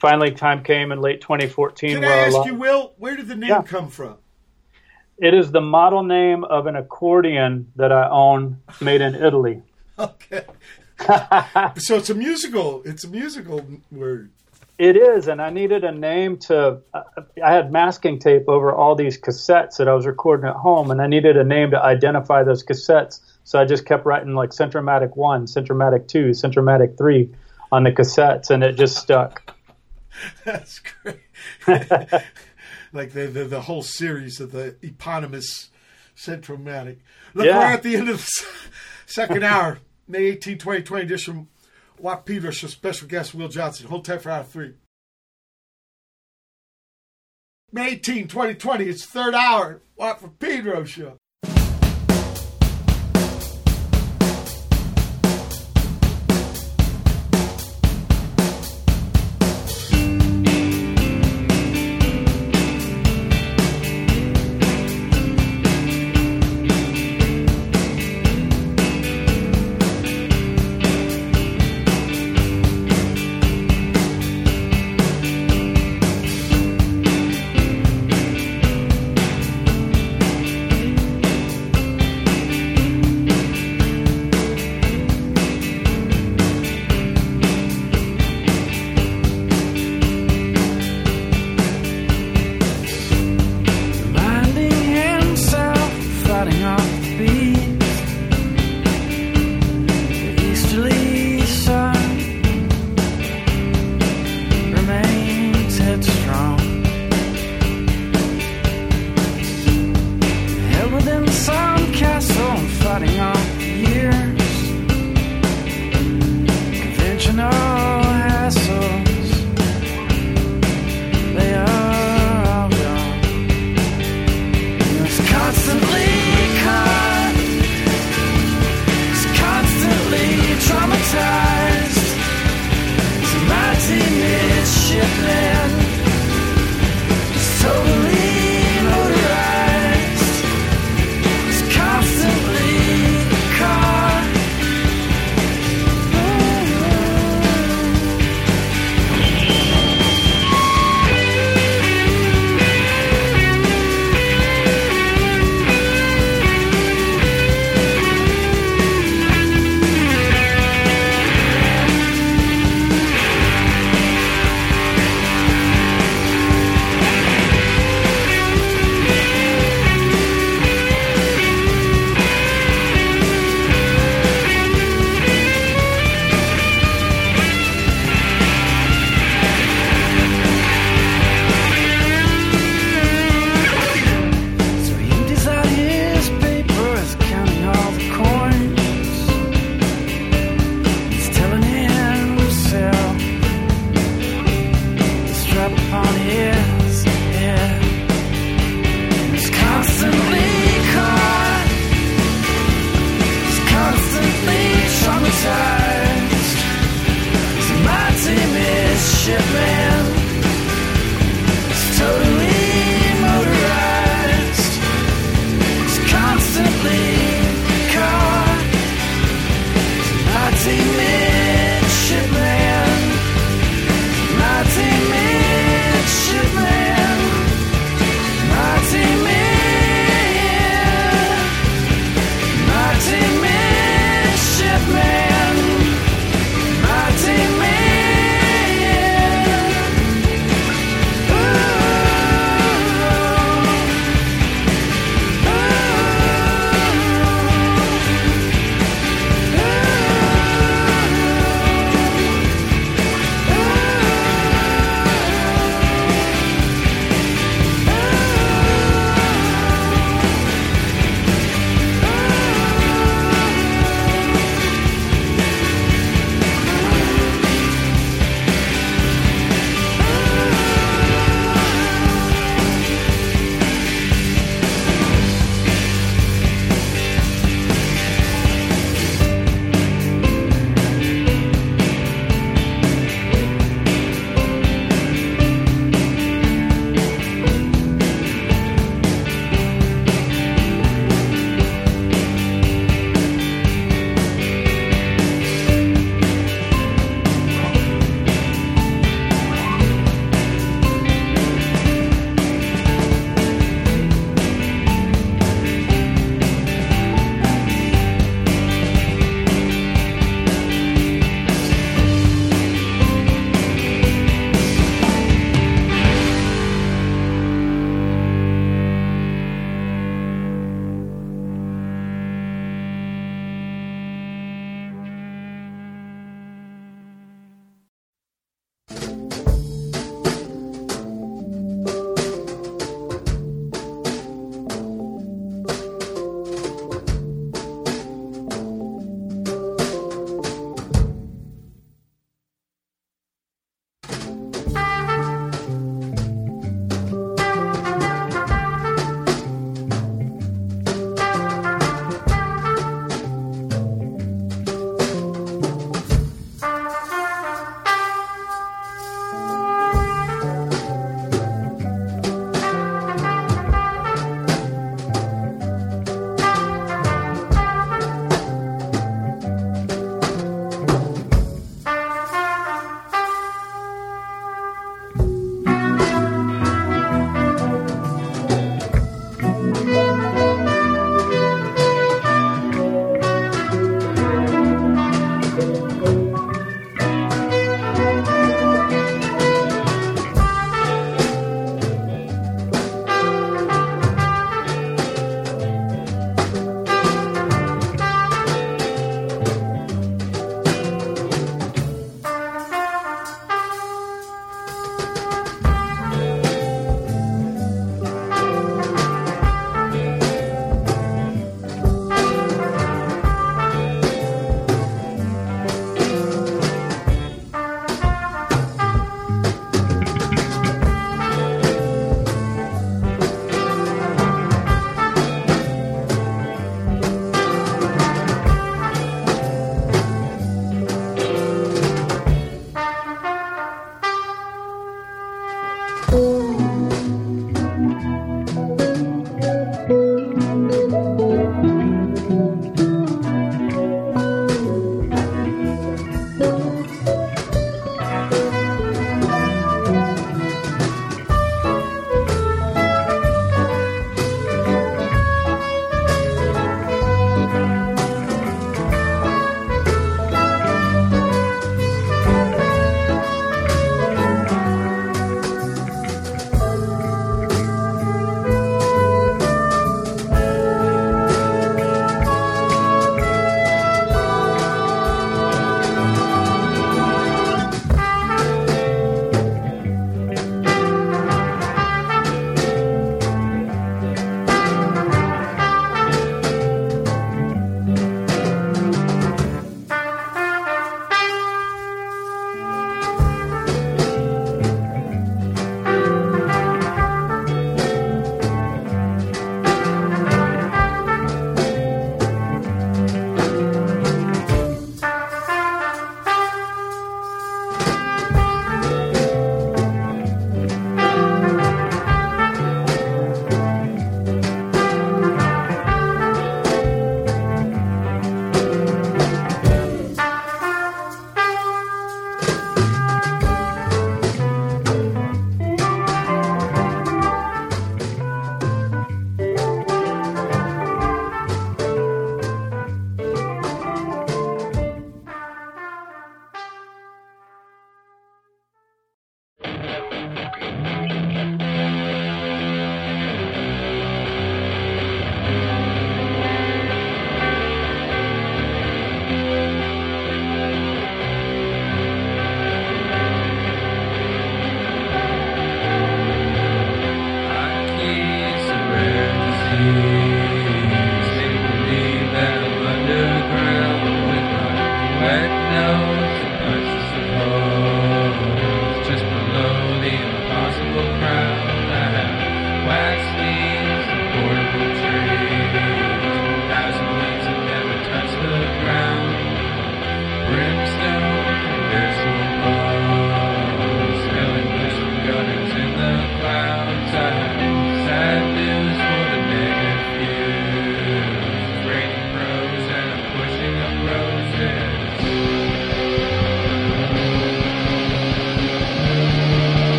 [0.00, 3.28] finally time came in late 2014 Can where I ask lot- you, Will, where did
[3.28, 3.62] the name Yeah.
[3.62, 4.16] come from?
[5.18, 9.62] It is the model name of an accordion that I own, made in Italy.
[9.96, 10.42] Okay.
[11.76, 12.82] so it's a musical.
[12.84, 14.30] It's a musical word.
[14.76, 16.78] It is, and I needed a name to.
[16.92, 21.00] I had masking tape over all these cassettes that I was recording at home, and
[21.00, 23.20] I needed a name to identify those cassettes.
[23.44, 27.30] So I just kept writing like Centro-matic 1, Centro-matic 2, Centro-matic 3
[27.70, 29.53] on the cassettes, and it just stuck.
[30.44, 31.20] That's great.
[32.92, 35.70] like the, the the whole series of the eponymous
[36.14, 36.98] Centro-matic.
[37.34, 37.58] Look, Yeah.
[37.58, 38.44] we're at the end of the
[39.06, 41.48] second hour, May 18, 2020 edition.
[41.98, 43.86] Watt Pedro Show special guest Will Johnson.
[43.88, 44.74] Hold tight for of three.
[47.72, 48.84] May 18, 2020.
[48.84, 49.80] It's third hour.
[49.96, 51.16] Watt for Pedro Show.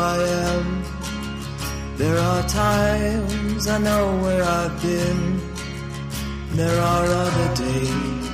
[0.00, 0.16] I
[0.48, 0.66] am.
[1.96, 5.20] There are times I know where I've been.
[6.60, 8.30] There are other days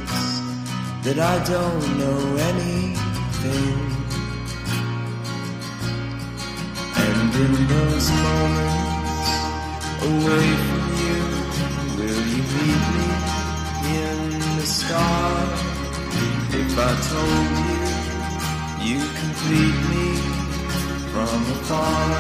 [1.07, 2.21] that I don't know
[2.51, 3.79] anything.
[7.07, 9.29] And in those moments
[10.11, 11.21] away from you,
[11.99, 13.09] will you meet me
[14.05, 14.19] in
[14.59, 15.35] the sky?
[16.61, 17.87] If I told you
[18.89, 19.96] you complete me
[21.17, 22.11] from afar.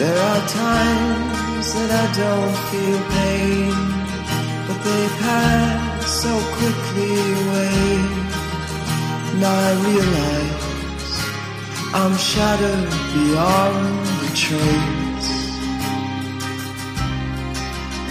[0.00, 3.74] There are times that I don't feel pain,
[4.66, 7.90] but they pass so quickly away.
[9.30, 11.14] And I realize
[12.00, 13.82] I'm shattered beyond
[14.22, 15.30] the trace.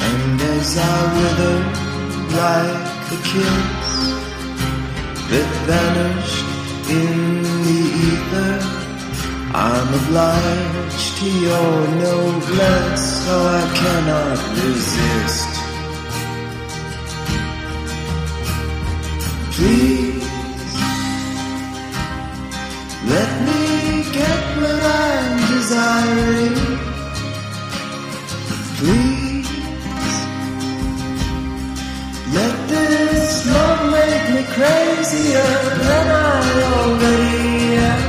[0.09, 1.57] And as I wither
[2.39, 3.91] like a kiss
[5.31, 6.50] that vanished
[6.91, 8.53] in the ether,
[9.53, 15.51] I'm obliged to your noblesse, so I cannot resist.
[19.55, 20.25] Please,
[23.13, 23.63] let me
[24.19, 26.60] get what I'm desiring.
[34.61, 35.53] Crazier
[35.87, 36.41] than I
[36.77, 37.51] already
[37.89, 38.01] am.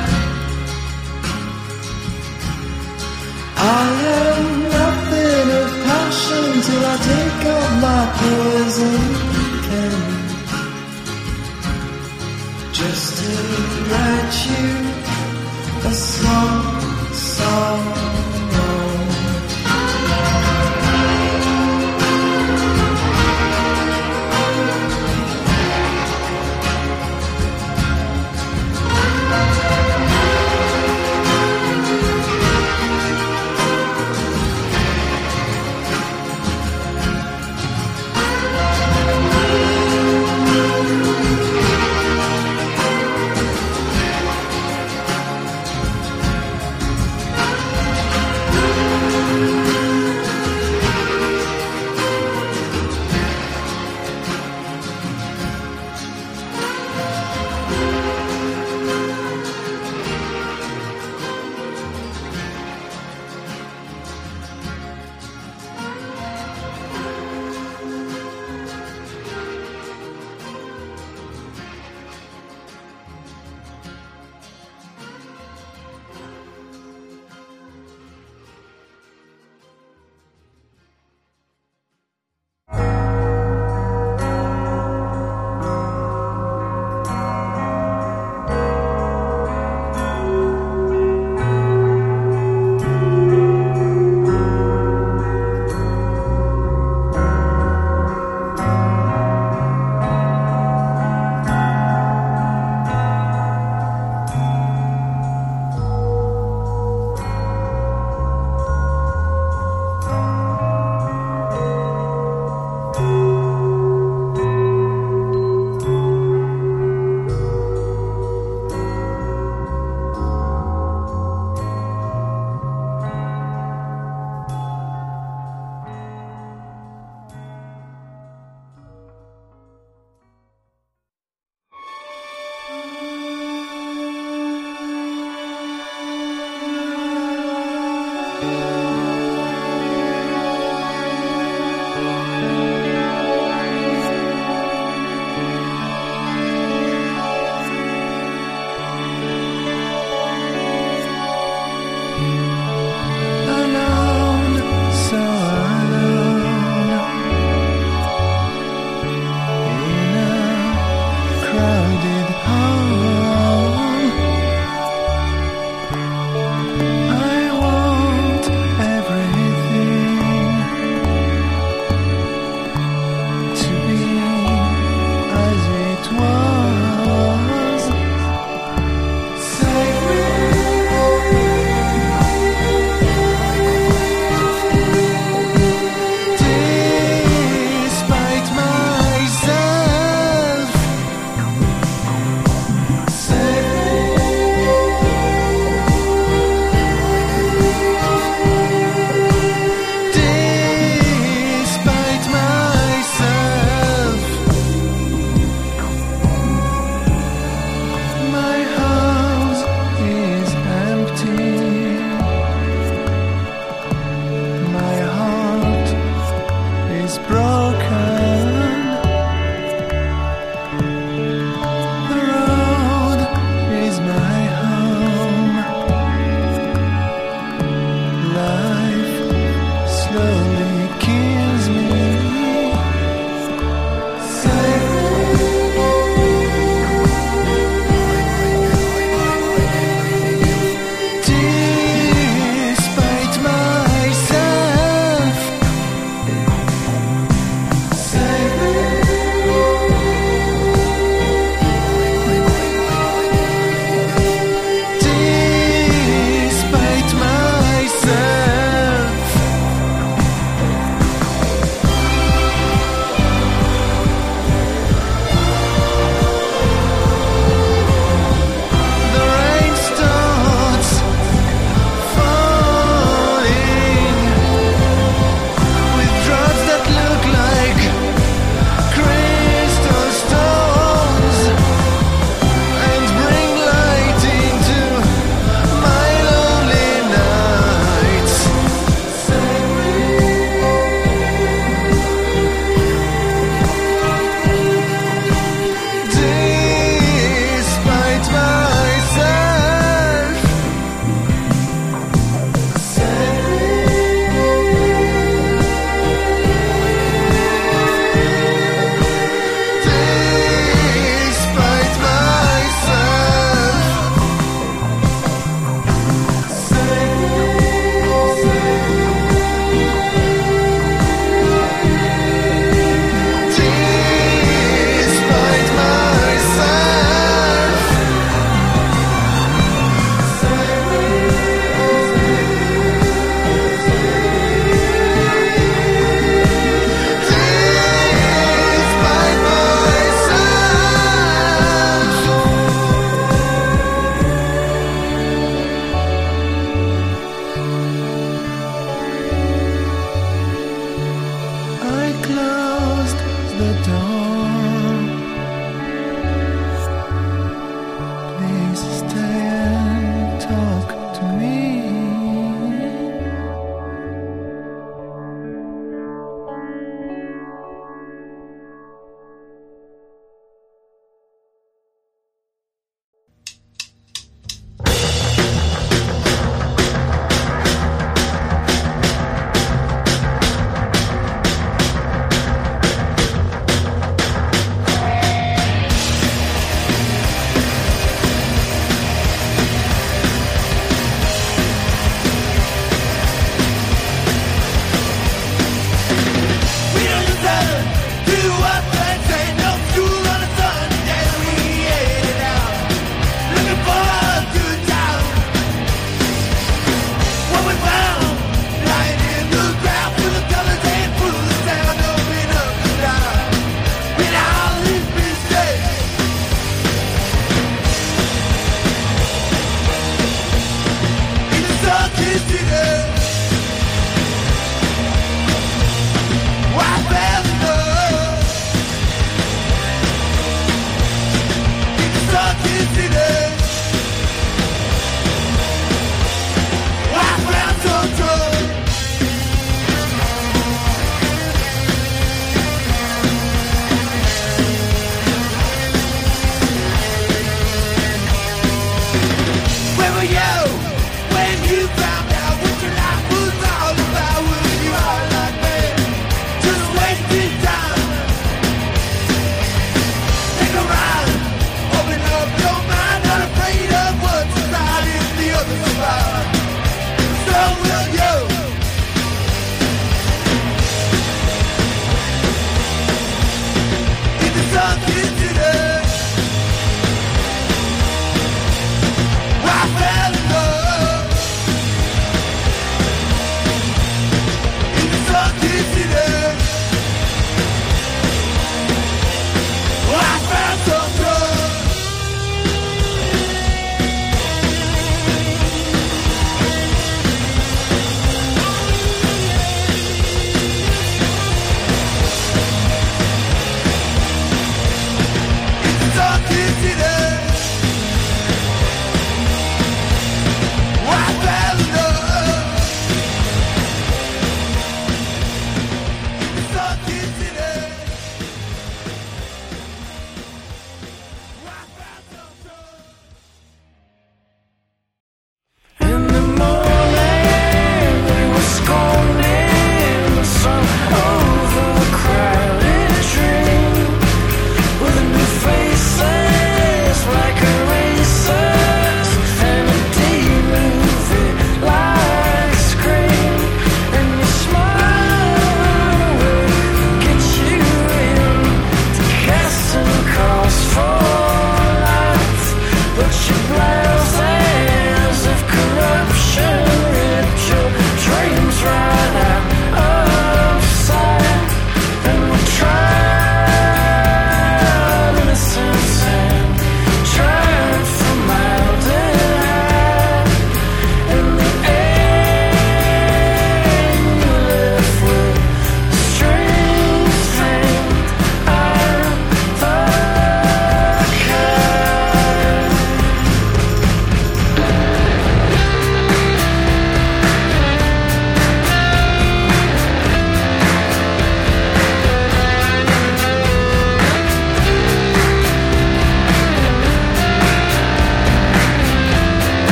[3.56, 3.86] I
[4.20, 4.42] am
[4.78, 9.00] nothing of passion till I take up my poison
[9.66, 9.94] pen.
[12.78, 13.30] Just to
[13.90, 14.68] write you
[15.88, 16.62] a song,
[17.12, 17.91] song.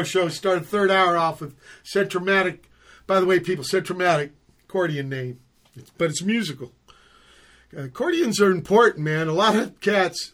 [0.00, 0.24] Off All the right.
[0.24, 0.28] Pedro show.
[0.28, 1.54] Started third hour off with
[1.84, 2.60] Centro-matic.
[3.06, 4.30] By the way, people, Centro-matic,
[4.64, 5.40] accordion name,
[5.76, 6.72] It's- but it's musical.
[7.76, 9.28] Uh, accordions are important, man.
[9.28, 10.32] A lot of cats,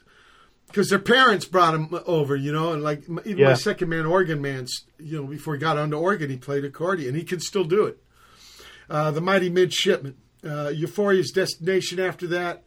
[0.68, 4.40] because their parents brought them over, you know, and like even my second man, organ
[4.40, 4.66] man,
[4.98, 7.14] you know, before he got onto organ, he played accordion.
[7.14, 7.98] He can still do it.
[8.90, 10.16] Uh, the Mighty Midshipman.
[10.44, 12.64] Uh, Euphoria's Destination after that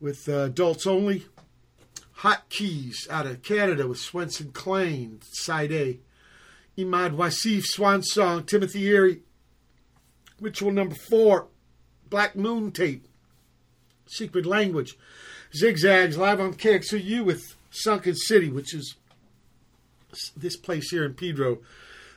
[0.00, 1.24] with uh, adults only.
[2.16, 6.00] Hot Keys out of Canada with Swenson Clane, side A.
[6.78, 9.20] Imaad Wasif, Swan Song, Timothy Eerie.
[10.40, 11.48] Ritual number four,
[12.08, 13.06] Black Moon Tape.
[14.06, 14.96] Secret Language.
[15.54, 18.94] Zigzags, live on KXLU with Sunken City, which is
[20.36, 21.58] this place here in Pedro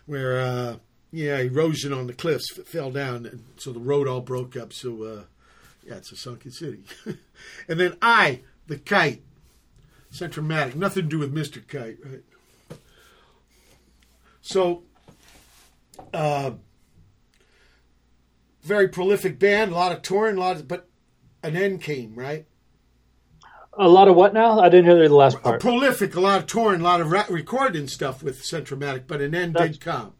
[0.06, 0.76] where, uh,
[1.12, 4.74] yeah, erosion on the cliffs fell down, and so the road all broke up.
[4.74, 5.24] So, uh,
[5.86, 6.84] yeah, it's a sunken city.
[7.68, 9.22] and then I, the kite,
[10.12, 11.66] Centro-matic, nothing to do with Mr.
[11.66, 12.24] Kite, right?
[14.42, 14.84] So,
[16.14, 16.52] uh,
[18.64, 20.88] very prolific band, a lot of touring, a lot of, but
[21.44, 22.46] an end came, right?
[23.78, 24.60] A lot of what now?
[24.60, 25.62] I didn't hear the last A part.
[25.62, 29.34] prolific, a lot of touring, a lot of ra- recording stuff with Centro-matic, but an
[29.34, 30.14] end did come.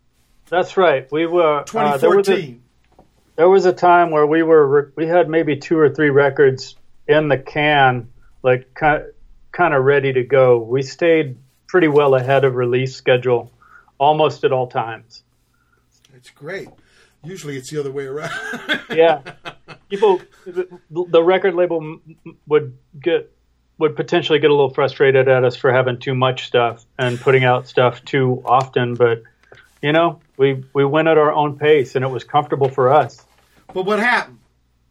[0.50, 1.10] That's right.
[1.12, 2.58] We were uh, there was a-
[3.36, 6.76] there was a time where we were we had maybe two or three records
[7.08, 8.10] in the can,
[8.44, 9.04] like kind
[9.52, 10.60] kind of ready to go.
[10.60, 13.52] We stayed pretty well ahead of release schedule,
[14.02, 15.24] almost at all times.
[16.16, 16.68] It's great.
[17.24, 18.32] Usually it's the other way around.
[18.92, 19.22] Yeah,
[19.90, 22.00] people, the, record label
[22.48, 23.32] would get
[23.78, 27.46] would potentially get a little frustrated at us for having too much stuff and putting
[27.46, 29.24] out stuff too often, but
[29.82, 33.26] you know, we we went at our own pace and it was comfortable for us.
[33.74, 34.40] But what happened?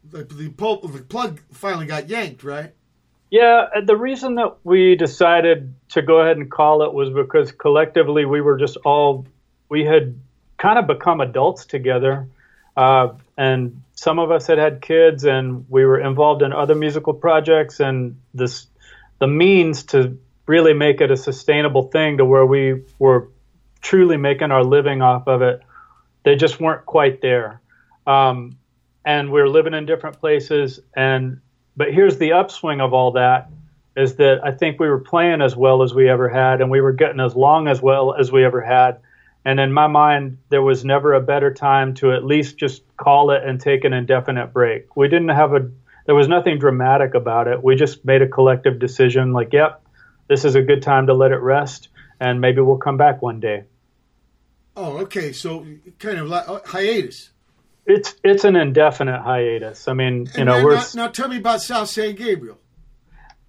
[0.09, 2.73] The, the, pul- the plug finally got yanked, right?
[3.31, 8.25] Yeah, the reason that we decided to go ahead and call it was because collectively
[8.25, 9.27] we were just all
[9.69, 10.19] we had
[10.59, 12.29] kind of become adults together,
[12.77, 17.15] uh, and some of us had had kids, and we were involved in other musical
[17.15, 18.67] projects, and this
[19.21, 23.29] the means to really make it a sustainable thing to where we were
[23.81, 25.63] truly making our living off of it.
[26.25, 27.61] They just weren't quite there.
[28.07, 28.59] Um,
[29.05, 31.41] and we are living in different places and
[31.81, 33.49] but here's the upswing of all that
[33.97, 36.83] is that I think we were playing as well as we ever had and we
[36.83, 38.99] were getting as long as well as we ever had
[39.47, 43.31] and in my mind there was never a better time to at least just call
[43.31, 45.71] it and take an indefinite break we didn't have a
[46.05, 49.83] there was nothing dramatic about it we just made a collective decision like yep
[50.29, 51.89] this is a good time to let it rest
[52.21, 53.65] and maybe we'll come back one day
[54.77, 55.33] Oh, okay.
[55.33, 55.67] So
[55.99, 57.31] kind of like uh, hiatus.
[57.87, 61.29] It's it's an indefinite hiatus i mean you And know now, we're now, now tell
[61.29, 62.59] me about South San Gabriel.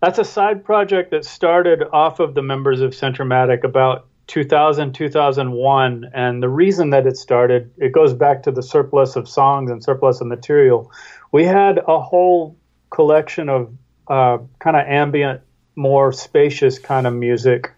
[0.01, 6.09] That's a side project that started off of the members of Centro-matic about 2000, 2001.
[6.13, 9.83] And the reason that it started, it goes back to the surplus of songs and
[9.83, 10.91] surplus of material.
[11.31, 12.57] We had a whole
[12.89, 13.71] collection of
[14.07, 15.41] uh, kind of ambient,
[15.75, 17.71] more spacious kind of music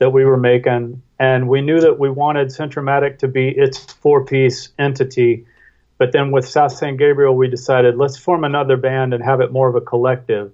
[0.00, 1.00] that we were making.
[1.18, 5.46] And we knew that we wanted Centro-matic to be its four piece entity.
[6.00, 9.52] But then with South San Gabriel, we decided let's form another band and have it
[9.52, 10.50] more of a collective.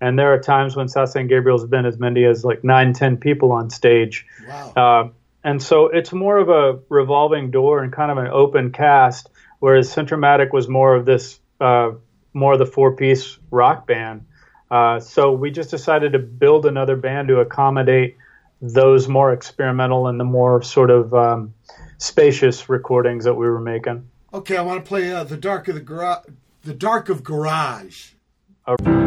[0.00, 3.16] And there are times when South San Gabriel's been as many as like nine, ten
[3.16, 4.26] people on stage.
[4.48, 4.72] Wow.
[4.74, 5.08] Uh,
[5.44, 9.88] and so it's more of a revolving door and kind of an open cast, whereas
[9.88, 11.92] Centro-matic was more of this, uh,
[12.32, 14.26] more of the four piece rock band.
[14.68, 18.16] Uh, so we just decided to build another band to accommodate
[18.60, 21.54] those more experimental and the more sort of um,
[21.98, 24.04] spacious recordings that we were making.
[24.32, 26.26] Okay, I want to play uh, the dark of the garage.
[26.62, 28.10] The dark of garage.
[28.66, 28.97] Thank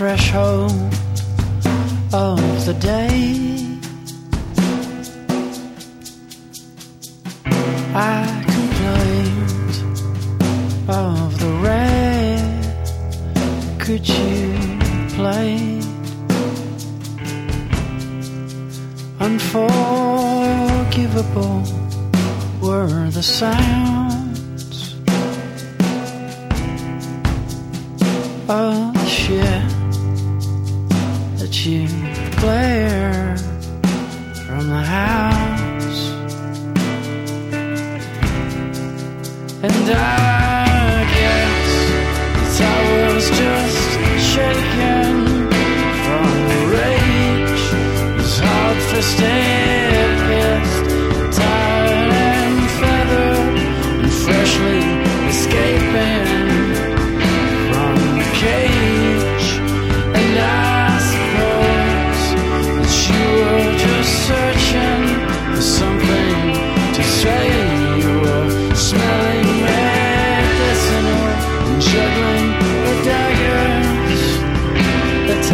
[0.00, 0.72] threshold
[2.14, 3.39] of the day.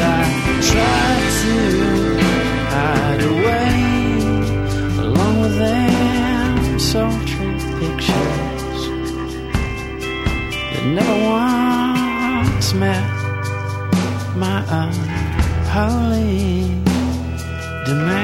[0.07, 0.25] I
[0.71, 1.09] try
[1.43, 1.57] to
[2.75, 3.73] hide away
[5.05, 5.57] along with
[7.81, 8.83] pictures
[10.71, 13.05] that never once met
[14.45, 14.59] my
[17.87, 18.16] demand.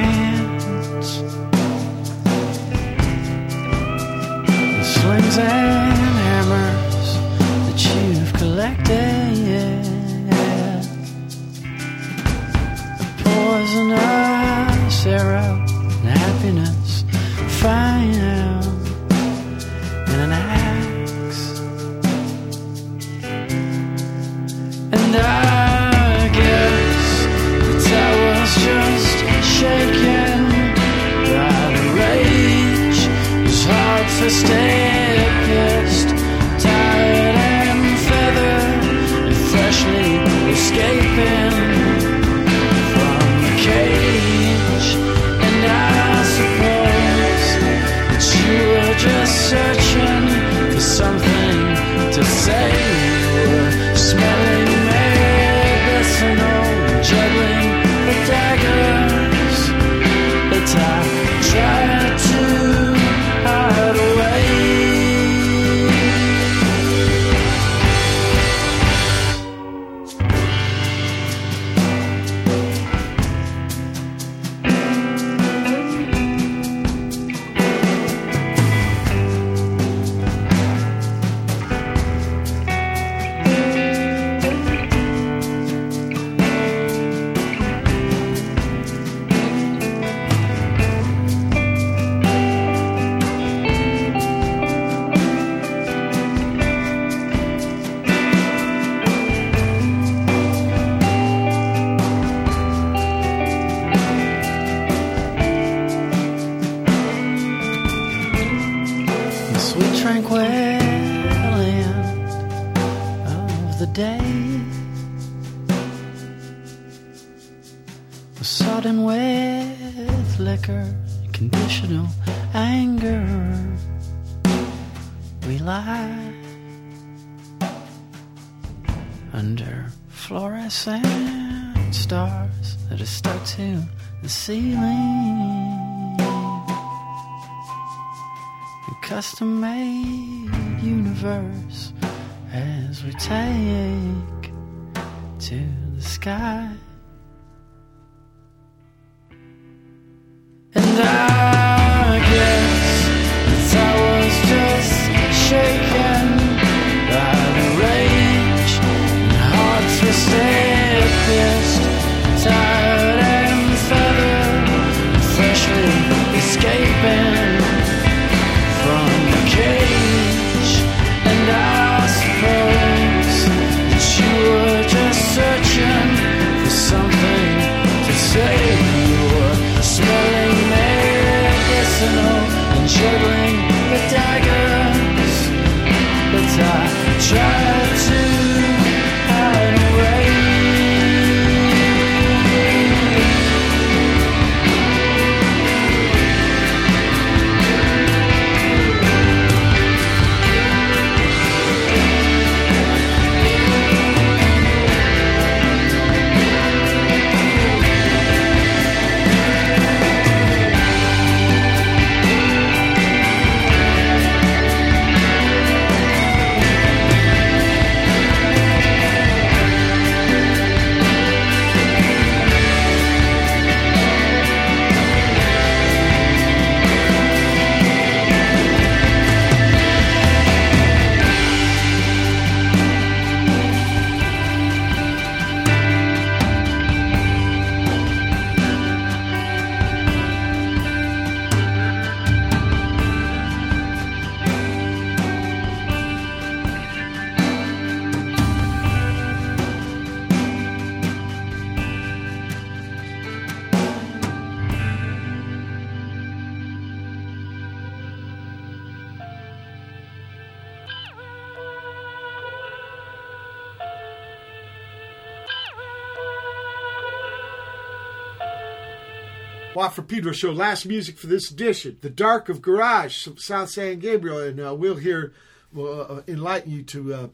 [270.12, 270.52] Pedro Show.
[270.52, 271.96] Last music for this edition.
[272.02, 274.40] The Dark of Garage, South San Gabriel.
[274.40, 275.32] And uh, we'll hear,
[275.72, 277.28] will uh, enlighten you to uh,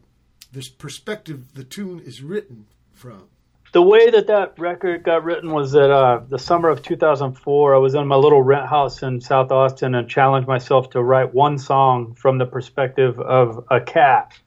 [0.52, 3.24] this perspective the tune is written from.
[3.73, 7.78] The way that that record got written was that uh, the summer of 2004, I
[7.78, 11.58] was in my little rent house in South Austin and challenged myself to write one
[11.58, 14.39] song from the perspective of a cat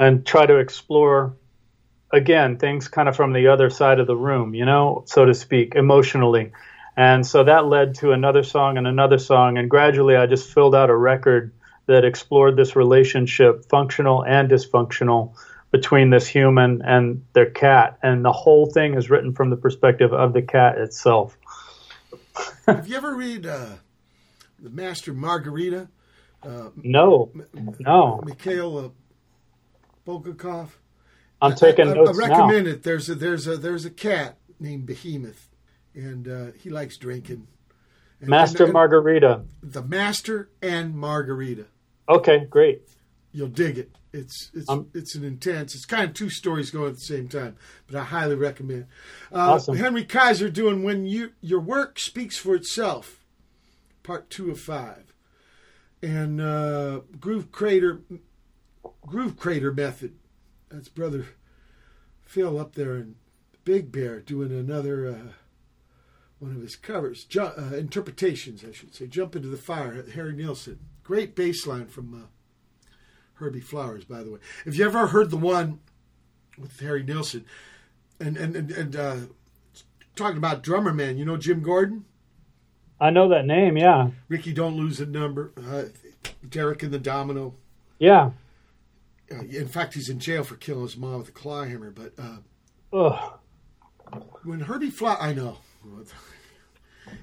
[0.00, 1.36] and try to explore,
[2.10, 5.32] again, things kind of from the other side of the room, you know, so to
[5.32, 6.50] speak, emotionally.
[6.96, 9.58] And so that led to another song and another song.
[9.58, 11.52] And gradually I just filled out a record
[11.86, 15.34] that explored this relationship, functional and dysfunctional,
[15.70, 17.98] between this human and their cat.
[18.02, 21.36] And the whole thing is written from the perspective of the cat itself.
[22.66, 23.70] Have you ever read uh,
[24.62, 25.88] The Master Margarita?
[26.42, 27.30] Uh, no,
[27.78, 28.20] no.
[28.24, 28.88] Mikhail uh,
[30.06, 30.68] Bulgakov.
[31.40, 32.72] I'm taking I, I, notes I recommend now.
[32.72, 32.82] it.
[32.82, 35.48] There's a there's a there's a cat named Behemoth,
[35.94, 37.46] and uh, he likes drinking.
[38.20, 39.42] And- Master and- Margarita.
[39.62, 41.66] The Master and Margarita.
[42.08, 42.82] Okay, great.
[43.32, 43.90] You'll dig it.
[44.12, 45.74] It's it's Um, it's an intense.
[45.74, 47.56] It's kind of two stories going at the same time,
[47.86, 48.86] but I highly recommend.
[49.32, 49.76] Uh, Awesome.
[49.76, 53.24] Henry Kaiser doing when you your work speaks for itself,
[54.02, 55.14] part two of five,
[56.02, 58.02] and uh, Groove Crater,
[59.06, 60.14] Groove Crater method.
[60.68, 61.28] That's brother
[62.20, 63.14] Phil up there and
[63.64, 65.32] Big Bear doing another uh,
[66.42, 69.06] one of his covers, ju- uh, interpretations, I should say.
[69.06, 70.80] Jump into the fire, Harry Nilsson.
[71.02, 72.14] Great bass line from.
[72.14, 72.26] Uh,
[73.42, 74.38] Herbie Flowers, by the way.
[74.64, 75.80] If you ever heard the one
[76.56, 77.44] with Harry Nilsson,
[78.20, 79.16] and and and, and uh,
[80.14, 82.04] talking about drummer man, you know Jim Gordon,
[83.00, 84.10] I know that name, yeah.
[84.28, 85.84] Ricky, don't lose a number, uh,
[86.48, 87.54] Derek and the Domino.
[87.98, 88.30] Yeah.
[89.30, 91.90] Uh, in fact, he's in jail for killing his mom with a claw hammer.
[91.90, 92.36] But uh,
[92.92, 93.32] Ugh.
[94.44, 95.58] when Herbie Flower, I know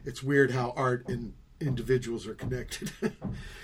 [0.06, 2.92] it's weird how art and individuals are connected.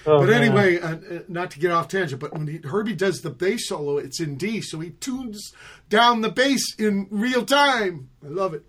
[0.07, 3.21] Oh, but anyway, uh, uh, not to get off tangent, but when he, Herbie does
[3.23, 5.51] the bass solo, it's in D, so he tunes
[5.89, 8.09] down the bass in real time.
[8.23, 8.65] I love it.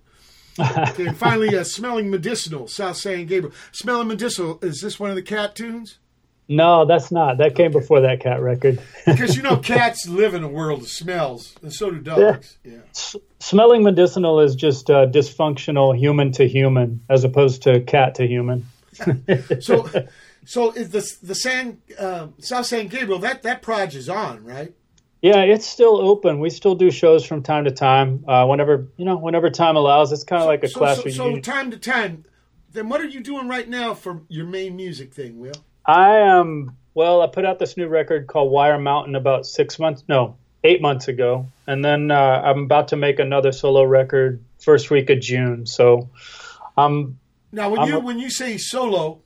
[0.58, 3.54] okay, and finally, uh, Smelling Medicinal, South San Gabriel.
[3.70, 5.98] Smelling Medicinal, is this one of the cat tunes?
[6.48, 7.38] No, that's not.
[7.38, 8.80] That came before that cat record.
[9.04, 12.58] Because you know, cats live in a world of smells, and so do dogs.
[12.62, 12.78] Yeah.
[12.90, 18.26] S- smelling medicinal is just uh, dysfunctional human to human as opposed to cat to
[18.26, 18.66] human.
[19.60, 19.90] So,
[20.46, 24.72] so is the the San uh, South San Gabriel that that project is on, right?
[25.20, 26.40] Yeah, it's still open.
[26.40, 28.24] We still do shows from time to time.
[28.26, 30.12] Uh, whenever you know, whenever time allows.
[30.12, 32.24] It's kind of like a so, class so, so time to time.
[32.72, 35.52] Then what are you doing right now for your main music thing, Will?
[35.86, 37.22] I am well.
[37.22, 41.08] I put out this new record called Wire Mountain about six months, no, eight months
[41.08, 45.66] ago, and then uh, I'm about to make another solo record first week of June.
[45.66, 46.08] So,
[46.76, 47.18] um,
[47.52, 49.20] Now, when I'm you when you say solo,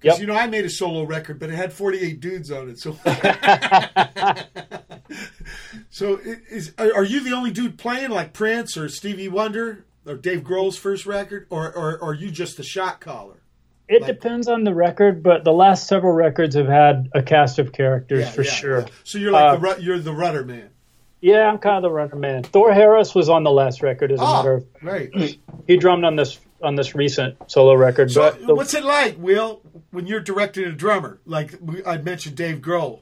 [0.00, 0.20] because Yep.
[0.20, 2.78] you know I made a solo record, but it had 48 dudes on it.
[2.78, 2.92] So,
[5.90, 6.18] so
[6.50, 10.76] is are you the only dude playing like Prince or Stevie Wonder or Dave Grohl's
[10.76, 13.36] first record, or or, or are you just the shot caller?
[13.88, 17.72] It depends on the record, but the last several records have had a cast of
[17.72, 18.80] characters Yeah, for yeah, sure.
[18.80, 18.86] yeah.
[19.04, 20.70] So you're like Uh, the you're the rudder man.
[21.20, 22.42] Yeah, I'm kind of the runner man.
[22.42, 25.10] Thor Harris was on the last record, as a Oh, matter of right.
[25.66, 28.10] he drummed on this on this recent solo record.
[28.10, 31.18] So but the- what's it like, Will, when you're directing a drummer?
[31.26, 31.54] Like
[31.86, 33.00] I mentioned, Dave Grohl.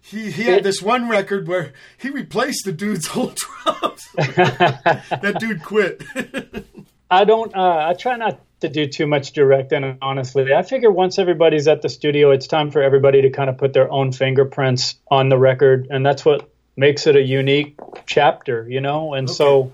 [0.00, 4.08] He he had It- this one record where he replaced the dude's whole drums.
[4.16, 6.02] that dude quit.
[7.10, 7.54] I don't.
[7.54, 9.98] Uh, I try not to do too much directing.
[10.00, 13.58] Honestly, I figure once everybody's at the studio, it's time for everybody to kind of
[13.58, 18.66] put their own fingerprints on the record, and that's what makes it a unique chapter,
[18.68, 19.14] you know.
[19.14, 19.72] And so,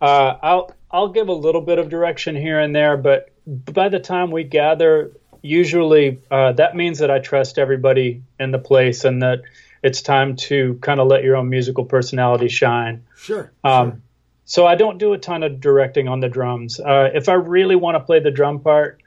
[0.00, 4.00] uh, I'll I'll give a little bit of direction here and there, but by the
[4.00, 5.12] time we gather,
[5.42, 9.42] usually uh, that means that I trust everybody in the place, and that
[9.82, 13.04] it's time to kind of let your own musical personality shine.
[13.16, 13.52] Sure.
[13.62, 14.02] Um,
[14.46, 16.78] So I don't do a ton of directing on the drums.
[16.80, 19.00] Uh, if I really want to play the drum part,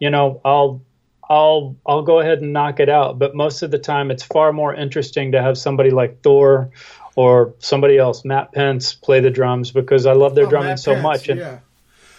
[0.00, 0.82] you know, I'll
[1.28, 3.18] I'll I'll go ahead and knock it out.
[3.18, 6.70] But most of the time, it's far more interesting to have somebody like Thor
[7.16, 10.80] or somebody else, Matt Pence, play the drums because I love their Oh, drumming Matt
[10.80, 11.28] so Pence, much.
[11.28, 11.58] And yeah.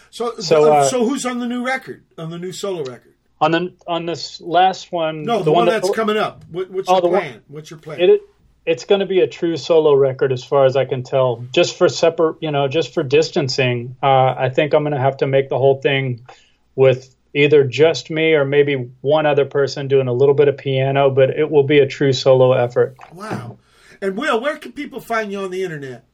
[0.09, 2.03] So So, so, uh, so who's on the new record?
[2.17, 3.11] On the new solo record?
[3.41, 6.45] on the on this last one, No, the, one, that- that's coming up.
[6.49, 7.41] What, what's Oh, your the one- plan?
[7.49, 7.99] what's your plan?
[7.99, 8.21] It,
[8.65, 11.45] it's going to be a true solo record as far as I can tell.
[11.51, 15.17] Just for separate, you know, just for distancing, uh, I think I'm going to have
[15.17, 16.25] to make the whole thing
[16.75, 21.09] with either just me or maybe one other person doing a little bit of piano,
[21.09, 22.95] but it will be a true solo effort.
[23.13, 23.57] wow.
[24.01, 26.05] And Will, where can people find you on the internet?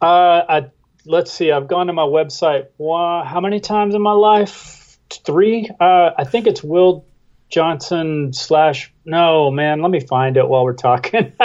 [0.00, 0.70] Uh, I,
[1.04, 2.68] let's see, I've gone to my website.
[2.78, 4.82] Wow, how many times in my life?
[5.18, 5.70] three.
[5.78, 7.04] Uh, I think it's Will
[7.52, 8.92] Johnson slash.
[9.04, 11.32] No, man, let me find it while we're talking.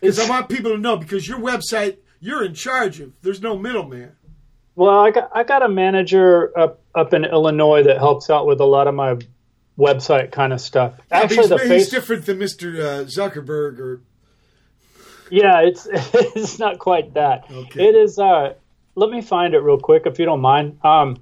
[0.00, 3.12] Because I want people to know because your website you're in charge of.
[3.22, 4.12] There's no middleman.
[4.74, 8.60] well, I got I got a manager up up in Illinois that helps out with
[8.60, 9.16] a lot of my
[9.78, 10.94] website kind of stuff.
[11.10, 11.88] Yeah, Actually, he's, the he's face.
[11.90, 12.78] different than Mr.
[12.78, 14.02] Uh, Zuckerberg or
[15.30, 17.50] Yeah, it's it's not quite that.
[17.50, 17.88] Okay.
[17.88, 18.18] It is.
[18.18, 18.54] Uh,
[18.94, 20.78] let me find it real quick if you don't mind.
[20.84, 21.16] Um,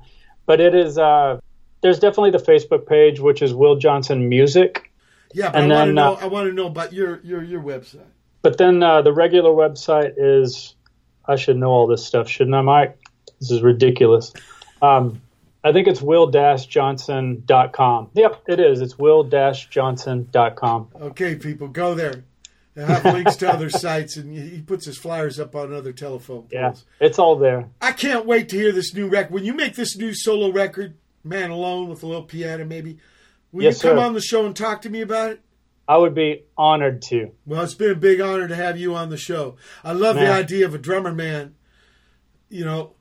[0.47, 0.99] but it is.
[0.99, 1.39] Uh,
[1.85, 4.91] there's definitely the Facebook page, which is Will Johnson Music.
[5.35, 5.51] yeah.
[5.51, 6.15] But And I want to then, know.
[6.15, 8.07] uh, I want to know about your your your website.
[8.43, 10.75] But then uh, the regular website is.
[11.27, 12.99] I should know all this stuff, shouldn't I, Mike?
[13.41, 14.35] This is ridiculous.
[14.83, 15.23] Um,
[15.63, 18.11] I think it's will-johnson.com.
[18.13, 18.83] Yep, it is.
[18.83, 20.89] It's will-johnson.com.
[21.01, 22.25] Okay, people, go there.
[22.75, 26.47] They have links to other sites, and he puts his flyers up on other telephone
[26.51, 27.69] Yeah, it's all there.
[27.81, 29.33] I can't wait to hear this new record.
[29.33, 30.93] When you make this new solo record,
[31.25, 32.99] Man Alone with a little piano, maybe,
[33.51, 34.05] will Yes, you come sir.
[34.05, 35.41] on the show and talk to me about it?
[35.86, 37.33] I would be honored to.
[37.44, 39.57] Well, it's been a big honor to have you on the show.
[39.83, 41.55] I love the idea of a drummer man,
[42.49, 42.94] you know,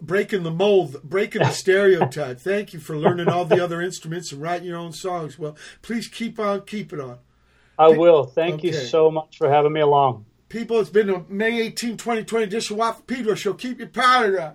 [0.00, 2.38] breaking the mold, breaking the stereotype.
[2.38, 5.38] Thank you for learning all the other instruments and writing your own songs.
[5.38, 7.18] Well, please keep on keeping on.
[7.78, 8.24] I will.
[8.24, 10.26] Thank you so much for having me along.
[10.48, 13.54] People, it's been a May 18, 2020 edition of for Pedro show.
[13.54, 14.52] Keep your powder dry.